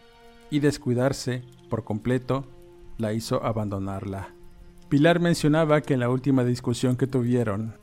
y 0.51 0.61
descuidarse 0.61 1.43
por 1.69 1.85
completo, 1.85 2.47
la 3.01 3.13
hizo 3.13 3.45
abandonarla. 3.45 4.35
Pilar 4.89 5.21
mencionaba 5.21 5.81
que 5.81 5.95
en 5.95 6.01
la 6.01 6.11
última 6.11 6.45
discusión 6.45 6.97
que 6.97 7.07
tuvieron, 7.07 7.75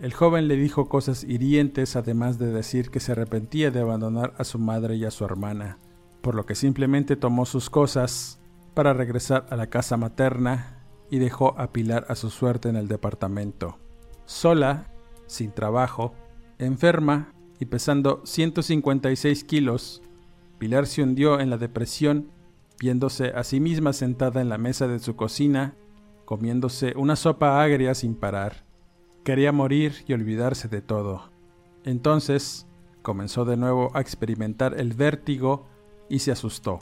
el 0.00 0.12
joven 0.12 0.46
le 0.46 0.56
dijo 0.56 0.88
cosas 0.88 1.24
hirientes 1.24 1.96
además 1.96 2.38
de 2.38 2.52
decir 2.52 2.90
que 2.90 3.00
se 3.00 3.12
arrepentía 3.12 3.70
de 3.70 3.80
abandonar 3.80 4.34
a 4.36 4.44
su 4.44 4.58
madre 4.58 4.96
y 4.96 5.04
a 5.04 5.10
su 5.10 5.24
hermana, 5.24 5.78
por 6.20 6.34
lo 6.34 6.44
que 6.44 6.54
simplemente 6.54 7.16
tomó 7.16 7.46
sus 7.46 7.70
cosas 7.70 8.40
para 8.74 8.92
regresar 8.92 9.46
a 9.48 9.56
la 9.56 9.68
casa 9.68 9.96
materna 9.96 10.82
y 11.10 11.18
dejó 11.18 11.58
a 11.58 11.72
Pilar 11.72 12.04
a 12.08 12.14
su 12.14 12.30
suerte 12.30 12.68
en 12.68 12.76
el 12.76 12.88
departamento. 12.88 13.78
Sola, 14.26 14.92
sin 15.26 15.52
trabajo, 15.52 16.14
enferma 16.58 17.32
y 17.58 17.66
pesando 17.66 18.20
156 18.24 19.44
kilos, 19.44 20.02
Pilar 20.58 20.86
se 20.86 21.02
hundió 21.02 21.40
en 21.40 21.48
la 21.48 21.58
depresión 21.58 22.30
viéndose 22.78 23.28
a 23.28 23.44
sí 23.44 23.60
misma 23.60 23.92
sentada 23.92 24.40
en 24.40 24.48
la 24.48 24.58
mesa 24.58 24.88
de 24.88 24.98
su 24.98 25.16
cocina, 25.16 25.74
comiéndose 26.24 26.94
una 26.96 27.16
sopa 27.16 27.62
agria 27.62 27.94
sin 27.94 28.14
parar. 28.14 28.64
Quería 29.24 29.52
morir 29.52 30.04
y 30.06 30.12
olvidarse 30.12 30.68
de 30.68 30.82
todo. 30.82 31.30
Entonces 31.84 32.66
comenzó 33.02 33.44
de 33.44 33.56
nuevo 33.56 33.90
a 33.94 34.00
experimentar 34.00 34.78
el 34.78 34.94
vértigo 34.94 35.66
y 36.08 36.18
se 36.18 36.32
asustó. 36.32 36.80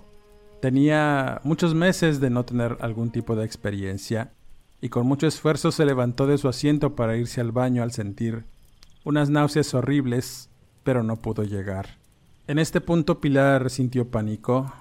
Tenía 0.60 1.40
muchos 1.44 1.74
meses 1.74 2.20
de 2.20 2.30
no 2.30 2.44
tener 2.44 2.78
algún 2.80 3.10
tipo 3.10 3.36
de 3.36 3.44
experiencia 3.44 4.32
y 4.80 4.88
con 4.88 5.06
mucho 5.06 5.26
esfuerzo 5.26 5.72
se 5.72 5.84
levantó 5.84 6.26
de 6.26 6.38
su 6.38 6.48
asiento 6.48 6.94
para 6.94 7.16
irse 7.16 7.40
al 7.40 7.52
baño 7.52 7.82
al 7.82 7.92
sentir 7.92 8.46
unas 9.04 9.28
náuseas 9.28 9.74
horribles, 9.74 10.50
pero 10.82 11.02
no 11.02 11.16
pudo 11.16 11.44
llegar. 11.44 11.98
En 12.46 12.58
este 12.58 12.80
punto 12.80 13.20
Pilar 13.20 13.70
sintió 13.70 14.10
pánico, 14.10 14.72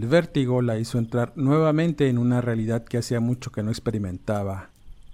el 0.00 0.08
vértigo 0.08 0.62
la 0.62 0.78
hizo 0.78 0.96
entrar 0.96 1.34
nuevamente 1.36 2.08
en 2.08 2.16
una 2.16 2.40
realidad 2.40 2.84
que 2.84 2.96
hacía 2.96 3.20
mucho 3.20 3.52
que 3.52 3.62
no 3.62 3.68
experimentaba, 3.70 4.70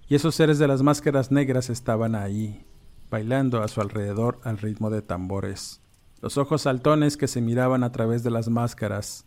y 0.06 0.14
esos 0.14 0.36
seres 0.36 0.60
de 0.60 0.68
las 0.68 0.80
máscaras 0.82 1.32
negras 1.32 1.70
estaban 1.70 2.14
ahí, 2.14 2.64
bailando 3.10 3.64
a 3.64 3.66
su 3.66 3.80
alrededor 3.80 4.38
al 4.44 4.58
ritmo 4.58 4.88
de 4.90 5.02
tambores. 5.02 5.80
Los 6.20 6.38
ojos 6.38 6.62
saltones 6.62 7.16
que 7.16 7.26
se 7.26 7.40
miraban 7.40 7.82
a 7.82 7.90
través 7.90 8.22
de 8.22 8.30
las 8.30 8.48
máscaras 8.48 9.26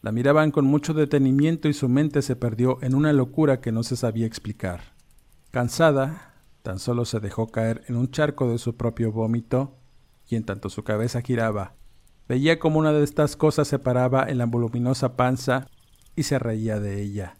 la 0.00 0.12
miraban 0.12 0.52
con 0.52 0.64
mucho 0.64 0.94
detenimiento 0.94 1.66
y 1.68 1.72
su 1.72 1.88
mente 1.88 2.22
se 2.22 2.36
perdió 2.36 2.78
en 2.80 2.94
una 2.94 3.12
locura 3.12 3.60
que 3.60 3.72
no 3.72 3.82
se 3.82 3.96
sabía 3.96 4.26
explicar. 4.26 4.94
Cansada, 5.50 6.34
tan 6.62 6.78
solo 6.78 7.04
se 7.04 7.18
dejó 7.18 7.48
caer 7.48 7.82
en 7.88 7.96
un 7.96 8.12
charco 8.12 8.48
de 8.48 8.58
su 8.58 8.76
propio 8.76 9.10
vómito, 9.10 9.76
y 10.28 10.36
en 10.36 10.44
tanto 10.44 10.68
su 10.70 10.84
cabeza 10.84 11.20
giraba 11.20 11.79
Veía 12.30 12.60
como 12.60 12.78
una 12.78 12.92
de 12.92 13.02
estas 13.02 13.34
cosas 13.34 13.66
se 13.66 13.80
paraba 13.80 14.22
en 14.22 14.38
la 14.38 14.46
voluminosa 14.46 15.16
panza 15.16 15.66
y 16.14 16.22
se 16.22 16.38
reía 16.38 16.78
de 16.78 17.02
ella. 17.02 17.34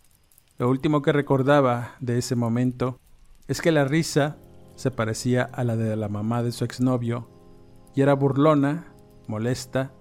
Lo 0.59 0.69
último 0.69 1.01
que 1.01 1.13
recordaba 1.13 1.95
de 2.01 2.19
ese 2.19 2.35
momento 2.35 2.99
es 3.47 3.61
que 3.61 3.71
la 3.71 3.85
risa 3.85 4.39
se 4.75 4.91
parecía 4.91 5.45
a 5.45 5.63
la 5.63 5.77
de 5.77 5.95
la 5.95 6.09
mamá 6.09 6.43
de 6.43 6.51
su 6.51 6.65
exnovio 6.65 7.29
y 7.95 8.01
era 8.01 8.15
burlona, 8.15 8.93
molesta, 9.29 9.93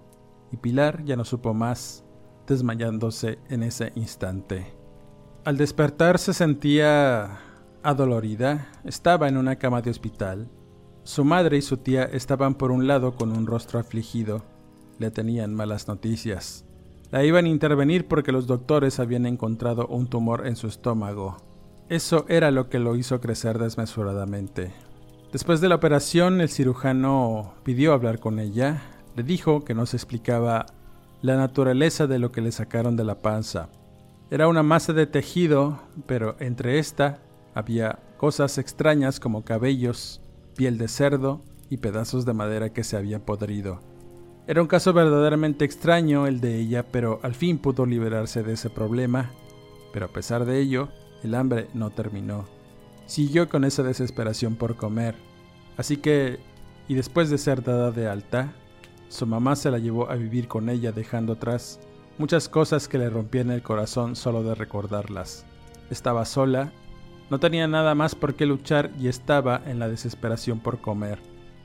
y 0.50 0.56
Pilar 0.56 1.04
ya 1.04 1.14
no 1.14 1.24
supo 1.24 1.54
más, 1.54 2.04
desmayándose 2.48 3.38
en 3.48 3.62
ese 3.62 3.92
instante. 3.94 4.74
Al 5.44 5.56
despertar 5.56 6.18
se 6.18 6.34
sentía 6.34 7.38
adolorida, 7.84 8.72
estaba 8.82 9.28
en 9.28 9.36
una 9.36 9.54
cama 9.54 9.82
de 9.82 9.90
hospital. 9.90 10.50
Su 11.04 11.24
madre 11.24 11.58
y 11.58 11.62
su 11.62 11.76
tía 11.76 12.02
estaban 12.06 12.56
por 12.56 12.72
un 12.72 12.88
lado 12.88 13.14
con 13.14 13.30
un 13.30 13.46
rostro 13.46 13.78
afligido 13.78 14.49
le 15.00 15.10
tenían 15.10 15.54
malas 15.54 15.88
noticias. 15.88 16.64
La 17.10 17.24
iban 17.24 17.46
a 17.46 17.48
intervenir 17.48 18.06
porque 18.06 18.30
los 18.30 18.46
doctores 18.46 19.00
habían 19.00 19.26
encontrado 19.26 19.88
un 19.88 20.06
tumor 20.06 20.46
en 20.46 20.54
su 20.54 20.68
estómago. 20.68 21.38
Eso 21.88 22.24
era 22.28 22.52
lo 22.52 22.68
que 22.68 22.78
lo 22.78 22.94
hizo 22.94 23.20
crecer 23.20 23.58
desmesuradamente. 23.58 24.72
Después 25.32 25.60
de 25.60 25.68
la 25.68 25.76
operación, 25.76 26.40
el 26.40 26.48
cirujano 26.48 27.54
pidió 27.64 27.94
hablar 27.94 28.20
con 28.20 28.38
ella. 28.38 28.82
Le 29.16 29.24
dijo 29.24 29.64
que 29.64 29.74
no 29.74 29.86
se 29.86 29.96
explicaba 29.96 30.66
la 31.22 31.36
naturaleza 31.36 32.06
de 32.06 32.18
lo 32.18 32.30
que 32.30 32.42
le 32.42 32.52
sacaron 32.52 32.96
de 32.96 33.04
la 33.04 33.22
panza. 33.22 33.70
Era 34.30 34.46
una 34.46 34.62
masa 34.62 34.92
de 34.92 35.06
tejido, 35.06 35.80
pero 36.06 36.36
entre 36.38 36.78
esta 36.78 37.18
había 37.54 37.98
cosas 38.18 38.58
extrañas 38.58 39.18
como 39.18 39.44
cabellos, 39.44 40.20
piel 40.54 40.78
de 40.78 40.88
cerdo 40.88 41.42
y 41.70 41.78
pedazos 41.78 42.24
de 42.26 42.34
madera 42.34 42.72
que 42.72 42.84
se 42.84 42.96
habían 42.96 43.22
podrido. 43.22 43.80
Era 44.50 44.62
un 44.62 44.66
caso 44.66 44.92
verdaderamente 44.92 45.64
extraño 45.64 46.26
el 46.26 46.40
de 46.40 46.58
ella, 46.58 46.84
pero 46.84 47.20
al 47.22 47.36
fin 47.36 47.56
pudo 47.56 47.86
liberarse 47.86 48.42
de 48.42 48.54
ese 48.54 48.68
problema. 48.68 49.30
Pero 49.92 50.06
a 50.06 50.08
pesar 50.08 50.44
de 50.44 50.58
ello, 50.58 50.88
el 51.22 51.36
hambre 51.36 51.68
no 51.72 51.90
terminó. 51.90 52.46
Siguió 53.06 53.48
con 53.48 53.62
esa 53.62 53.84
desesperación 53.84 54.56
por 54.56 54.74
comer. 54.74 55.14
Así 55.76 55.98
que, 55.98 56.40
y 56.88 56.94
después 56.94 57.30
de 57.30 57.38
ser 57.38 57.62
dada 57.62 57.92
de 57.92 58.08
alta, 58.08 58.52
su 59.08 59.24
mamá 59.24 59.54
se 59.54 59.70
la 59.70 59.78
llevó 59.78 60.10
a 60.10 60.16
vivir 60.16 60.48
con 60.48 60.68
ella 60.68 60.90
dejando 60.90 61.34
atrás 61.34 61.78
muchas 62.18 62.48
cosas 62.48 62.88
que 62.88 62.98
le 62.98 63.08
rompían 63.08 63.52
el 63.52 63.62
corazón 63.62 64.16
solo 64.16 64.42
de 64.42 64.56
recordarlas. 64.56 65.46
Estaba 65.90 66.24
sola, 66.24 66.72
no 67.30 67.38
tenía 67.38 67.68
nada 67.68 67.94
más 67.94 68.16
por 68.16 68.34
qué 68.34 68.46
luchar 68.46 68.90
y 68.98 69.06
estaba 69.06 69.62
en 69.64 69.78
la 69.78 69.88
desesperación 69.88 70.58
por 70.58 70.80
comer. 70.80 71.20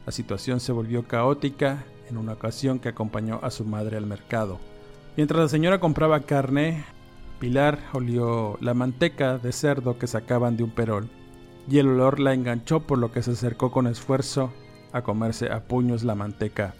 La 0.05 0.11
situación 0.11 0.59
se 0.59 0.71
volvió 0.71 1.07
caótica 1.07 1.83
en 2.09 2.17
una 2.17 2.33
ocasión 2.33 2.79
que 2.79 2.89
acompañó 2.89 3.39
a 3.41 3.51
su 3.51 3.65
madre 3.65 3.97
al 3.97 4.05
mercado. 4.05 4.59
Mientras 5.17 5.39
la 5.39 5.49
señora 5.49 5.79
compraba 5.79 6.21
carne, 6.21 6.83
Pilar 7.39 7.79
olió 7.93 8.57
la 8.61 8.73
manteca 8.73 9.37
de 9.37 9.51
cerdo 9.51 9.97
que 9.97 10.07
sacaban 10.07 10.57
de 10.57 10.63
un 10.63 10.71
perol, 10.71 11.09
y 11.69 11.79
el 11.79 11.87
olor 11.87 12.19
la 12.19 12.33
enganchó 12.33 12.81
por 12.81 12.97
lo 12.97 13.11
que 13.11 13.23
se 13.23 13.31
acercó 13.31 13.71
con 13.71 13.87
esfuerzo 13.87 14.53
a 14.93 15.01
comerse 15.01 15.51
a 15.51 15.67
puños 15.67 16.03
la 16.03 16.15
manteca. 16.15 16.73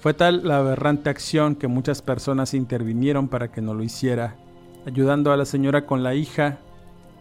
Fue 0.00 0.12
tal 0.12 0.46
la 0.46 0.58
aberrante 0.58 1.08
acción 1.08 1.56
que 1.56 1.68
muchas 1.68 2.02
personas 2.02 2.52
intervinieron 2.52 3.28
para 3.28 3.50
que 3.50 3.62
no 3.62 3.72
lo 3.72 3.82
hiciera, 3.82 4.36
ayudando 4.86 5.32
a 5.32 5.36
la 5.36 5.46
señora 5.46 5.86
con 5.86 6.02
la 6.02 6.14
hija 6.14 6.58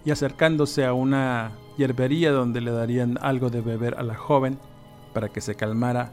y 0.03 0.11
acercándose 0.11 0.86
a 0.86 0.93
una 0.93 1.53
hierbería 1.78 2.32
donde 2.32 2.61
le 2.61 2.71
darían 2.71 3.17
algo 3.21 3.49
de 3.49 3.61
beber 3.61 3.95
a 3.97 4.03
la 4.03 4.15
joven 4.15 4.59
para 5.13 5.30
que 5.30 5.41
se 5.41 5.55
calmara 5.55 6.11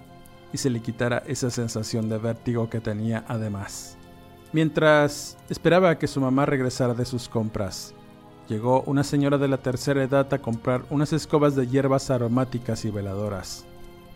y 0.53 0.59
se 0.59 0.70
le 0.70 0.80
quitara 0.80 1.22
esa 1.26 1.51
sensación 1.51 2.09
de 2.09 2.18
vértigo 2.18 2.68
que 2.68 2.80
tenía 2.80 3.24
además. 3.28 3.96
Mientras 4.53 5.38
esperaba 5.48 5.98
que 5.98 6.09
su 6.09 6.20
mamá 6.20 6.46
regresara 6.46 6.94
de 6.94 7.05
sus 7.05 7.28
compras, 7.28 7.94
llegó 8.48 8.82
una 8.82 9.05
señora 9.05 9.38
de 9.38 9.48
la 9.48 9.59
tercera 9.59 10.03
edad 10.03 10.32
a 10.34 10.42
comprar 10.42 10.82
unas 10.90 11.12
escobas 11.12 11.55
de 11.55 11.68
hierbas 11.68 12.11
aromáticas 12.11 12.84
y 12.84 12.90
veladoras. 12.90 13.64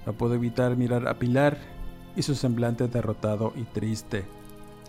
No 0.06 0.12
pudo 0.12 0.34
evitar 0.34 0.76
mirar 0.76 1.06
a 1.06 1.14
Pilar 1.14 1.56
y 2.16 2.22
su 2.22 2.34
semblante 2.34 2.88
derrotado 2.88 3.52
y 3.56 3.62
triste. 3.62 4.24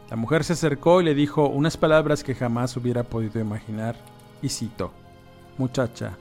La 0.09 0.15
mujer 0.15 0.43
se 0.43 0.53
acercó 0.53 1.01
y 1.01 1.05
le 1.05 1.15
dijo 1.15 1.47
unas 1.47 1.77
palabras 1.77 2.23
que 2.23 2.35
jamás 2.35 2.75
hubiera 2.77 3.03
podido 3.03 3.39
imaginar, 3.39 3.95
y 4.41 4.49
citó, 4.49 4.91
Muchacha, 5.57 6.17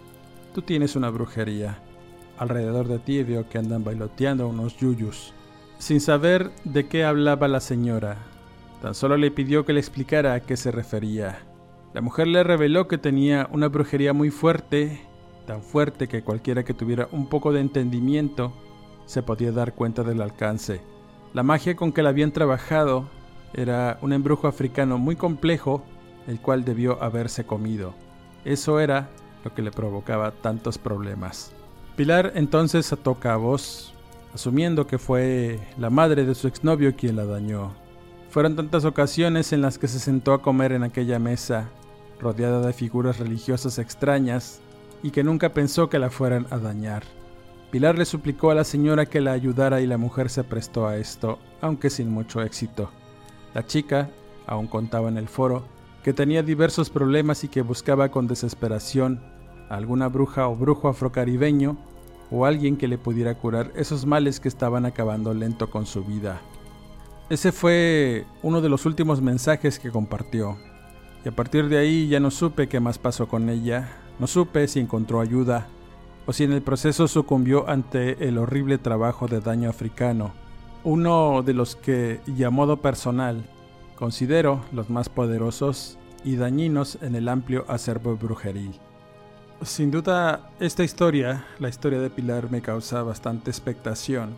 tú 0.54 0.62
tienes 0.62 0.96
una 0.96 1.10
brujería. 1.10 1.78
Alrededor 2.38 2.88
de 2.88 2.98
ti 2.98 3.22
veo 3.22 3.48
que 3.48 3.58
andan 3.58 3.84
bailoteando 3.84 4.48
unos 4.48 4.76
yuyus. 4.76 5.32
Sin 5.78 6.00
saber 6.00 6.50
de 6.64 6.86
qué 6.86 7.04
hablaba 7.04 7.48
la 7.48 7.60
señora, 7.60 8.16
tan 8.82 8.94
solo 8.94 9.16
le 9.16 9.30
pidió 9.30 9.64
que 9.64 9.72
le 9.72 9.80
explicara 9.80 10.34
a 10.34 10.40
qué 10.40 10.56
se 10.56 10.70
refería. 10.70 11.38
La 11.92 12.00
mujer 12.00 12.26
le 12.26 12.42
reveló 12.42 12.88
que 12.88 12.98
tenía 12.98 13.48
una 13.52 13.68
brujería 13.68 14.12
muy 14.12 14.30
fuerte, 14.30 15.00
tan 15.46 15.62
fuerte 15.62 16.08
que 16.08 16.22
cualquiera 16.22 16.64
que 16.64 16.74
tuviera 16.74 17.08
un 17.12 17.28
poco 17.28 17.52
de 17.52 17.60
entendimiento 17.60 18.52
se 19.06 19.22
podía 19.22 19.52
dar 19.52 19.74
cuenta 19.74 20.02
del 20.02 20.22
alcance. 20.22 20.80
La 21.34 21.42
magia 21.42 21.76
con 21.76 21.92
que 21.92 22.02
la 22.02 22.08
habían 22.08 22.32
trabajado 22.32 23.08
era 23.52 23.98
un 24.02 24.12
embrujo 24.12 24.48
africano 24.48 24.98
muy 24.98 25.16
complejo, 25.16 25.84
el 26.26 26.40
cual 26.40 26.64
debió 26.64 27.02
haberse 27.02 27.44
comido. 27.44 27.94
Eso 28.44 28.80
era 28.80 29.08
lo 29.44 29.54
que 29.54 29.62
le 29.62 29.70
provocaba 29.70 30.32
tantos 30.32 30.78
problemas. 30.78 31.54
Pilar 31.96 32.32
entonces 32.34 32.92
ató 32.92 33.14
cabos, 33.14 33.94
asumiendo 34.34 34.88
que 34.88 34.98
fue 34.98 35.60
la 35.78 35.90
madre 35.90 36.24
de 36.24 36.34
su 36.34 36.48
exnovio 36.48 36.96
quien 36.96 37.14
la 37.14 37.24
dañó. 37.24 37.72
Fueron 38.30 38.56
tantas 38.56 38.84
ocasiones 38.84 39.52
en 39.52 39.62
las 39.62 39.78
que 39.78 39.86
se 39.86 40.00
sentó 40.00 40.32
a 40.32 40.42
comer 40.42 40.72
en 40.72 40.82
aquella 40.82 41.20
mesa, 41.20 41.68
rodeada 42.18 42.66
de 42.66 42.72
figuras 42.72 43.20
religiosas 43.20 43.78
extrañas, 43.78 44.60
y 45.04 45.12
que 45.12 45.22
nunca 45.22 45.54
pensó 45.54 45.88
que 45.88 46.00
la 46.00 46.10
fueran 46.10 46.48
a 46.50 46.58
dañar. 46.58 47.04
Pilar 47.70 47.96
le 47.96 48.06
suplicó 48.06 48.50
a 48.50 48.56
la 48.56 48.64
señora 48.64 49.06
que 49.06 49.20
la 49.20 49.30
ayudara 49.30 49.80
y 49.80 49.86
la 49.86 49.96
mujer 49.96 50.30
se 50.30 50.42
prestó 50.42 50.88
a 50.88 50.96
esto, 50.96 51.38
aunque 51.60 51.90
sin 51.90 52.10
mucho 52.10 52.42
éxito. 52.42 52.90
La 53.54 53.64
chica 53.64 54.10
aún 54.48 54.66
contaba 54.66 55.08
en 55.08 55.16
el 55.16 55.28
foro 55.28 55.62
que 56.02 56.12
tenía 56.12 56.42
diversos 56.42 56.90
problemas 56.90 57.44
y 57.44 57.48
que 57.48 57.62
buscaba 57.62 58.10
con 58.10 58.26
desesperación 58.26 59.20
alguna 59.76 60.08
bruja 60.08 60.48
o 60.48 60.56
brujo 60.56 60.88
afrocaribeño 60.88 61.76
o 62.30 62.46
alguien 62.46 62.76
que 62.76 62.88
le 62.88 62.98
pudiera 62.98 63.34
curar 63.34 63.72
esos 63.76 64.06
males 64.06 64.40
que 64.40 64.48
estaban 64.48 64.86
acabando 64.86 65.34
lento 65.34 65.70
con 65.70 65.86
su 65.86 66.04
vida. 66.04 66.40
Ese 67.30 67.52
fue 67.52 68.26
uno 68.42 68.60
de 68.60 68.68
los 68.68 68.86
últimos 68.86 69.20
mensajes 69.20 69.78
que 69.78 69.90
compartió. 69.90 70.56
Y 71.24 71.28
a 71.28 71.32
partir 71.32 71.68
de 71.68 71.78
ahí 71.78 72.08
ya 72.08 72.20
no 72.20 72.30
supe 72.30 72.68
qué 72.68 72.80
más 72.80 72.98
pasó 72.98 73.28
con 73.28 73.48
ella, 73.48 73.96
no 74.18 74.26
supe 74.26 74.68
si 74.68 74.80
encontró 74.80 75.20
ayuda 75.20 75.68
o 76.26 76.32
si 76.32 76.44
en 76.44 76.52
el 76.52 76.62
proceso 76.62 77.08
sucumbió 77.08 77.68
ante 77.68 78.28
el 78.28 78.38
horrible 78.38 78.78
trabajo 78.78 79.26
de 79.26 79.40
daño 79.40 79.68
africano 79.68 80.32
uno 80.84 81.42
de 81.42 81.54
los 81.54 81.76
que, 81.76 82.20
y 82.26 82.44
a 82.44 82.50
modo 82.50 82.76
personal, 82.76 83.42
considero 83.96 84.60
los 84.72 84.90
más 84.90 85.08
poderosos 85.08 85.98
y 86.24 86.36
dañinos 86.36 86.98
en 87.00 87.14
el 87.14 87.28
amplio 87.28 87.64
acervo 87.68 88.16
brujeril. 88.16 88.78
Sin 89.62 89.90
duda, 89.90 90.50
esta 90.60 90.84
historia, 90.84 91.46
la 91.58 91.68
historia 91.68 92.00
de 92.00 92.10
Pilar, 92.10 92.50
me 92.50 92.60
causa 92.60 93.02
bastante 93.02 93.50
expectación, 93.50 94.36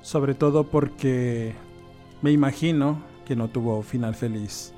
sobre 0.00 0.34
todo 0.34 0.64
porque 0.64 1.54
me 2.22 2.30
imagino 2.30 3.02
que 3.26 3.36
no 3.36 3.48
tuvo 3.48 3.82
final 3.82 4.14
feliz. 4.14 4.72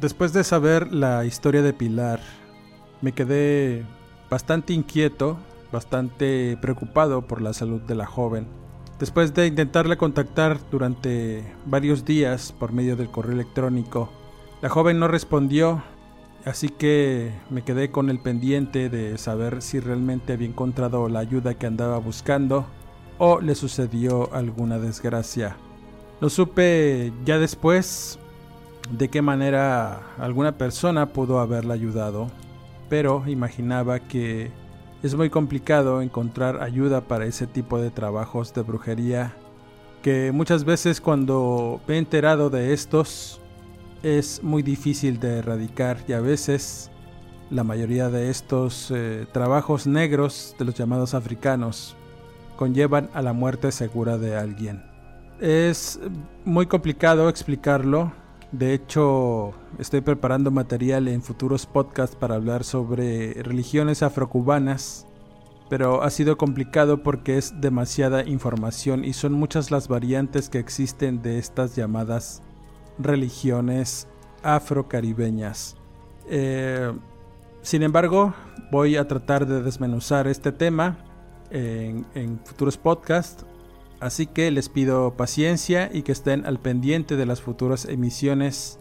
Después 0.00 0.32
de 0.32 0.44
saber 0.44 0.92
la 0.92 1.24
historia 1.24 1.62
de 1.62 1.72
Pilar, 1.72 2.20
me 3.00 3.12
quedé 3.12 3.84
bastante 4.28 4.72
inquieto, 4.72 5.38
bastante 5.72 6.58
preocupado 6.60 7.22
por 7.22 7.40
la 7.40 7.52
salud 7.52 7.80
de 7.82 7.94
la 7.94 8.06
joven 8.06 8.48
Después 8.98 9.34
de 9.34 9.46
intentarle 9.46 9.98
contactar 9.98 10.58
durante 10.70 11.44
varios 11.66 12.06
días 12.06 12.52
por 12.52 12.72
medio 12.72 12.96
del 12.96 13.10
correo 13.10 13.34
electrónico, 13.34 14.08
la 14.62 14.70
joven 14.70 14.98
no 14.98 15.06
respondió, 15.06 15.82
así 16.46 16.68
que 16.68 17.32
me 17.50 17.62
quedé 17.62 17.90
con 17.90 18.08
el 18.08 18.20
pendiente 18.20 18.88
de 18.88 19.18
saber 19.18 19.60
si 19.60 19.80
realmente 19.80 20.32
había 20.32 20.48
encontrado 20.48 21.08
la 21.08 21.18
ayuda 21.18 21.54
que 21.54 21.66
andaba 21.66 21.98
buscando 21.98 22.66
o 23.18 23.40
le 23.40 23.54
sucedió 23.54 24.32
alguna 24.32 24.78
desgracia. 24.78 25.56
Lo 26.20 26.30
supe 26.30 27.12
ya 27.24 27.38
después 27.38 28.18
de 28.90 29.08
qué 29.08 29.20
manera 29.20 30.14
alguna 30.18 30.56
persona 30.56 31.12
pudo 31.12 31.40
haberla 31.40 31.74
ayudado, 31.74 32.30
pero 32.88 33.24
imaginaba 33.26 33.98
que 33.98 34.50
es 35.02 35.14
muy 35.14 35.28
complicado 35.28 36.00
encontrar 36.00 36.62
ayuda 36.62 37.02
para 37.02 37.26
ese 37.26 37.46
tipo 37.46 37.78
de 37.78 37.90
trabajos 37.90 38.54
de 38.54 38.62
brujería 38.62 39.34
que 40.02 40.30
muchas 40.30 40.64
veces 40.64 41.00
cuando 41.00 41.80
me 41.88 41.96
he 41.96 41.98
enterado 41.98 42.48
de 42.48 42.72
estos 42.72 43.40
es 44.06 44.42
muy 44.42 44.62
difícil 44.62 45.18
de 45.18 45.38
erradicar 45.38 45.98
y 46.06 46.12
a 46.12 46.20
veces 46.20 46.90
la 47.50 47.64
mayoría 47.64 48.08
de 48.08 48.30
estos 48.30 48.92
eh, 48.94 49.26
trabajos 49.32 49.86
negros 49.86 50.54
de 50.58 50.64
los 50.64 50.74
llamados 50.74 51.14
africanos 51.14 51.96
conllevan 52.56 53.10
a 53.14 53.22
la 53.22 53.32
muerte 53.32 53.72
segura 53.72 54.16
de 54.16 54.36
alguien. 54.36 54.84
Es 55.40 55.98
muy 56.44 56.66
complicado 56.66 57.28
explicarlo 57.28 58.12
de 58.52 58.74
hecho, 58.74 59.54
estoy 59.78 60.02
preparando 60.02 60.52
material 60.52 61.08
en 61.08 61.20
futuros 61.20 61.66
podcasts 61.66 62.14
para 62.14 62.36
hablar 62.36 62.62
sobre 62.62 63.34
religiones 63.42 64.04
afrocubanas, 64.04 65.06
pero 65.68 66.04
ha 66.04 66.10
sido 66.10 66.38
complicado 66.38 67.02
porque 67.02 67.38
es 67.38 67.60
demasiada 67.60 68.24
información 68.24 69.04
y 69.04 69.14
son 69.14 69.32
muchas 69.32 69.72
las 69.72 69.88
variantes 69.88 70.48
que 70.48 70.60
existen 70.60 71.22
de 71.22 71.38
estas 71.38 71.74
llamadas 71.74 72.40
religiones 72.98 74.08
afrocaribeñas. 74.42 75.76
Eh, 76.28 76.92
sin 77.62 77.82
embargo, 77.82 78.34
voy 78.70 78.96
a 78.96 79.06
tratar 79.06 79.46
de 79.46 79.62
desmenuzar 79.62 80.26
este 80.26 80.52
tema 80.52 80.98
en, 81.50 82.06
en 82.14 82.40
futuros 82.44 82.76
podcasts 82.76 83.44
Así 84.00 84.26
que 84.26 84.50
les 84.50 84.68
pido 84.68 85.16
paciencia 85.16 85.90
y 85.92 86.02
que 86.02 86.12
estén 86.12 86.44
al 86.44 86.60
pendiente 86.60 87.16
de 87.16 87.24
las 87.24 87.40
futuras 87.40 87.86
emisiones 87.86 88.78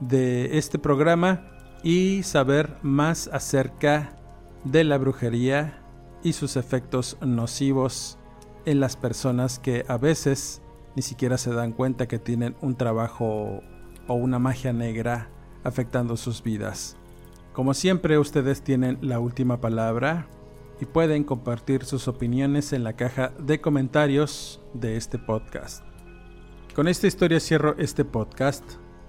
de 0.00 0.56
este 0.58 0.78
programa 0.78 1.50
y 1.82 2.22
saber 2.22 2.78
más 2.82 3.28
acerca 3.32 4.16
de 4.64 4.84
la 4.84 4.96
brujería 4.96 5.82
y 6.22 6.32
sus 6.32 6.56
efectos 6.56 7.18
nocivos 7.20 8.18
en 8.64 8.80
las 8.80 8.96
personas 8.96 9.58
que 9.58 9.84
a 9.86 9.98
veces 9.98 10.62
ni 10.96 11.02
siquiera 11.02 11.38
se 11.38 11.52
dan 11.52 11.72
cuenta 11.72 12.06
que 12.06 12.18
tienen 12.18 12.56
un 12.60 12.76
trabajo 12.76 13.62
o 14.06 14.14
una 14.14 14.38
magia 14.38 14.72
negra 14.72 15.28
afectando 15.64 16.16
sus 16.16 16.42
vidas. 16.42 16.96
Como 17.52 17.74
siempre 17.74 18.18
ustedes 18.18 18.62
tienen 18.62 18.98
la 19.00 19.20
última 19.20 19.60
palabra 19.60 20.26
y 20.80 20.86
pueden 20.86 21.24
compartir 21.24 21.84
sus 21.84 22.08
opiniones 22.08 22.72
en 22.72 22.84
la 22.84 22.94
caja 22.94 23.32
de 23.38 23.60
comentarios 23.60 24.60
de 24.72 24.96
este 24.96 25.18
podcast. 25.18 25.84
Con 26.74 26.88
esta 26.88 27.06
historia 27.06 27.38
cierro 27.38 27.76
este 27.78 28.04
podcast. 28.04 28.64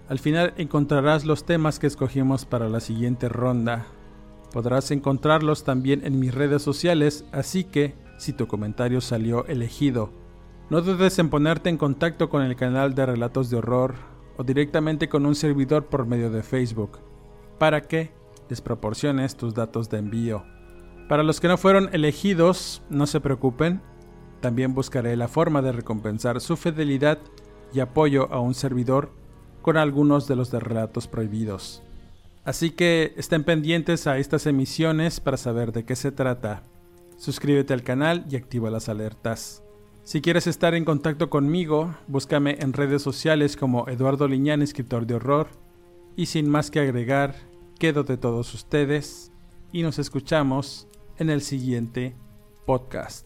Al 0.07 0.19
final 0.19 0.53
encontrarás 0.57 1.25
los 1.25 1.45
temas 1.45 1.79
que 1.79 1.87
escogimos 1.87 2.45
para 2.45 2.69
la 2.69 2.79
siguiente 2.79 3.27
ronda. 3.27 3.87
Podrás 4.51 4.91
encontrarlos 4.91 5.63
también 5.63 6.05
en 6.05 6.19
mis 6.19 6.33
redes 6.33 6.61
sociales, 6.61 7.25
así 7.31 7.63
que 7.63 7.95
si 8.17 8.31
tu 8.31 8.47
comentario 8.47 9.01
salió 9.01 9.47
elegido, 9.47 10.11
no 10.69 10.81
dudes 10.81 11.19
en 11.19 11.29
ponerte 11.29 11.69
en 11.69 11.77
contacto 11.77 12.29
con 12.29 12.41
el 12.41 12.55
canal 12.55 12.95
de 12.95 13.05
Relatos 13.05 13.49
de 13.49 13.57
Horror 13.57 13.93
o 14.37 14.43
directamente 14.43 15.07
con 15.07 15.25
un 15.25 15.35
servidor 15.35 15.85
por 15.85 16.07
medio 16.07 16.29
de 16.31 16.43
Facebook, 16.43 16.99
para 17.59 17.81
que 17.81 18.11
les 18.49 18.61
proporciones 18.61 19.35
tus 19.35 19.53
datos 19.53 19.89
de 19.89 19.99
envío. 19.99 20.43
Para 21.07 21.23
los 21.23 21.39
que 21.39 21.47
no 21.47 21.57
fueron 21.57 21.89
elegidos, 21.93 22.81
no 22.89 23.05
se 23.05 23.21
preocupen, 23.21 23.81
también 24.41 24.73
buscaré 24.73 25.15
la 25.15 25.27
forma 25.27 25.61
de 25.61 25.71
recompensar 25.71 26.41
su 26.41 26.57
fidelidad 26.57 27.19
y 27.73 27.79
apoyo 27.79 28.31
a 28.33 28.39
un 28.39 28.53
servidor 28.53 29.11
con 29.61 29.77
algunos 29.77 30.27
de 30.27 30.35
los 30.35 30.51
de 30.51 30.59
relatos 30.59 31.07
prohibidos. 31.07 31.83
Así 32.43 32.71
que 32.71 33.13
estén 33.17 33.43
pendientes 33.43 34.05
a 34.07 34.17
estas 34.17 34.45
emisiones 34.45 35.19
para 35.19 35.37
saber 35.37 35.71
de 35.71 35.85
qué 35.85 35.95
se 35.95 36.11
trata. 36.11 36.63
Suscríbete 37.17 37.73
al 37.73 37.83
canal 37.83 38.25
y 38.29 38.35
activa 38.35 38.69
las 38.69 38.89
alertas. 38.89 39.64
Si 40.05 40.21
quieres 40.21 40.45
estar 40.45 40.75
en 40.75 40.85
contacto 40.85 41.31
conmigo, 41.31 41.95
búscame 42.05 42.57
en 42.59 42.73
redes 42.73 43.01
sociales 43.01 43.57
como 43.57 43.87
Eduardo 43.89 44.27
Liñán, 44.27 44.61
escritor 44.61 45.07
de 45.07 45.15
horror. 45.15 45.47
Y 46.15 46.27
sin 46.27 46.47
más 46.47 46.69
que 46.69 46.79
agregar, 46.79 47.33
quedo 47.79 48.03
de 48.03 48.15
todos 48.15 48.53
ustedes 48.53 49.31
y 49.71 49.81
nos 49.81 49.97
escuchamos 49.97 50.87
en 51.17 51.31
el 51.31 51.41
siguiente 51.41 52.15
podcast. 52.67 53.25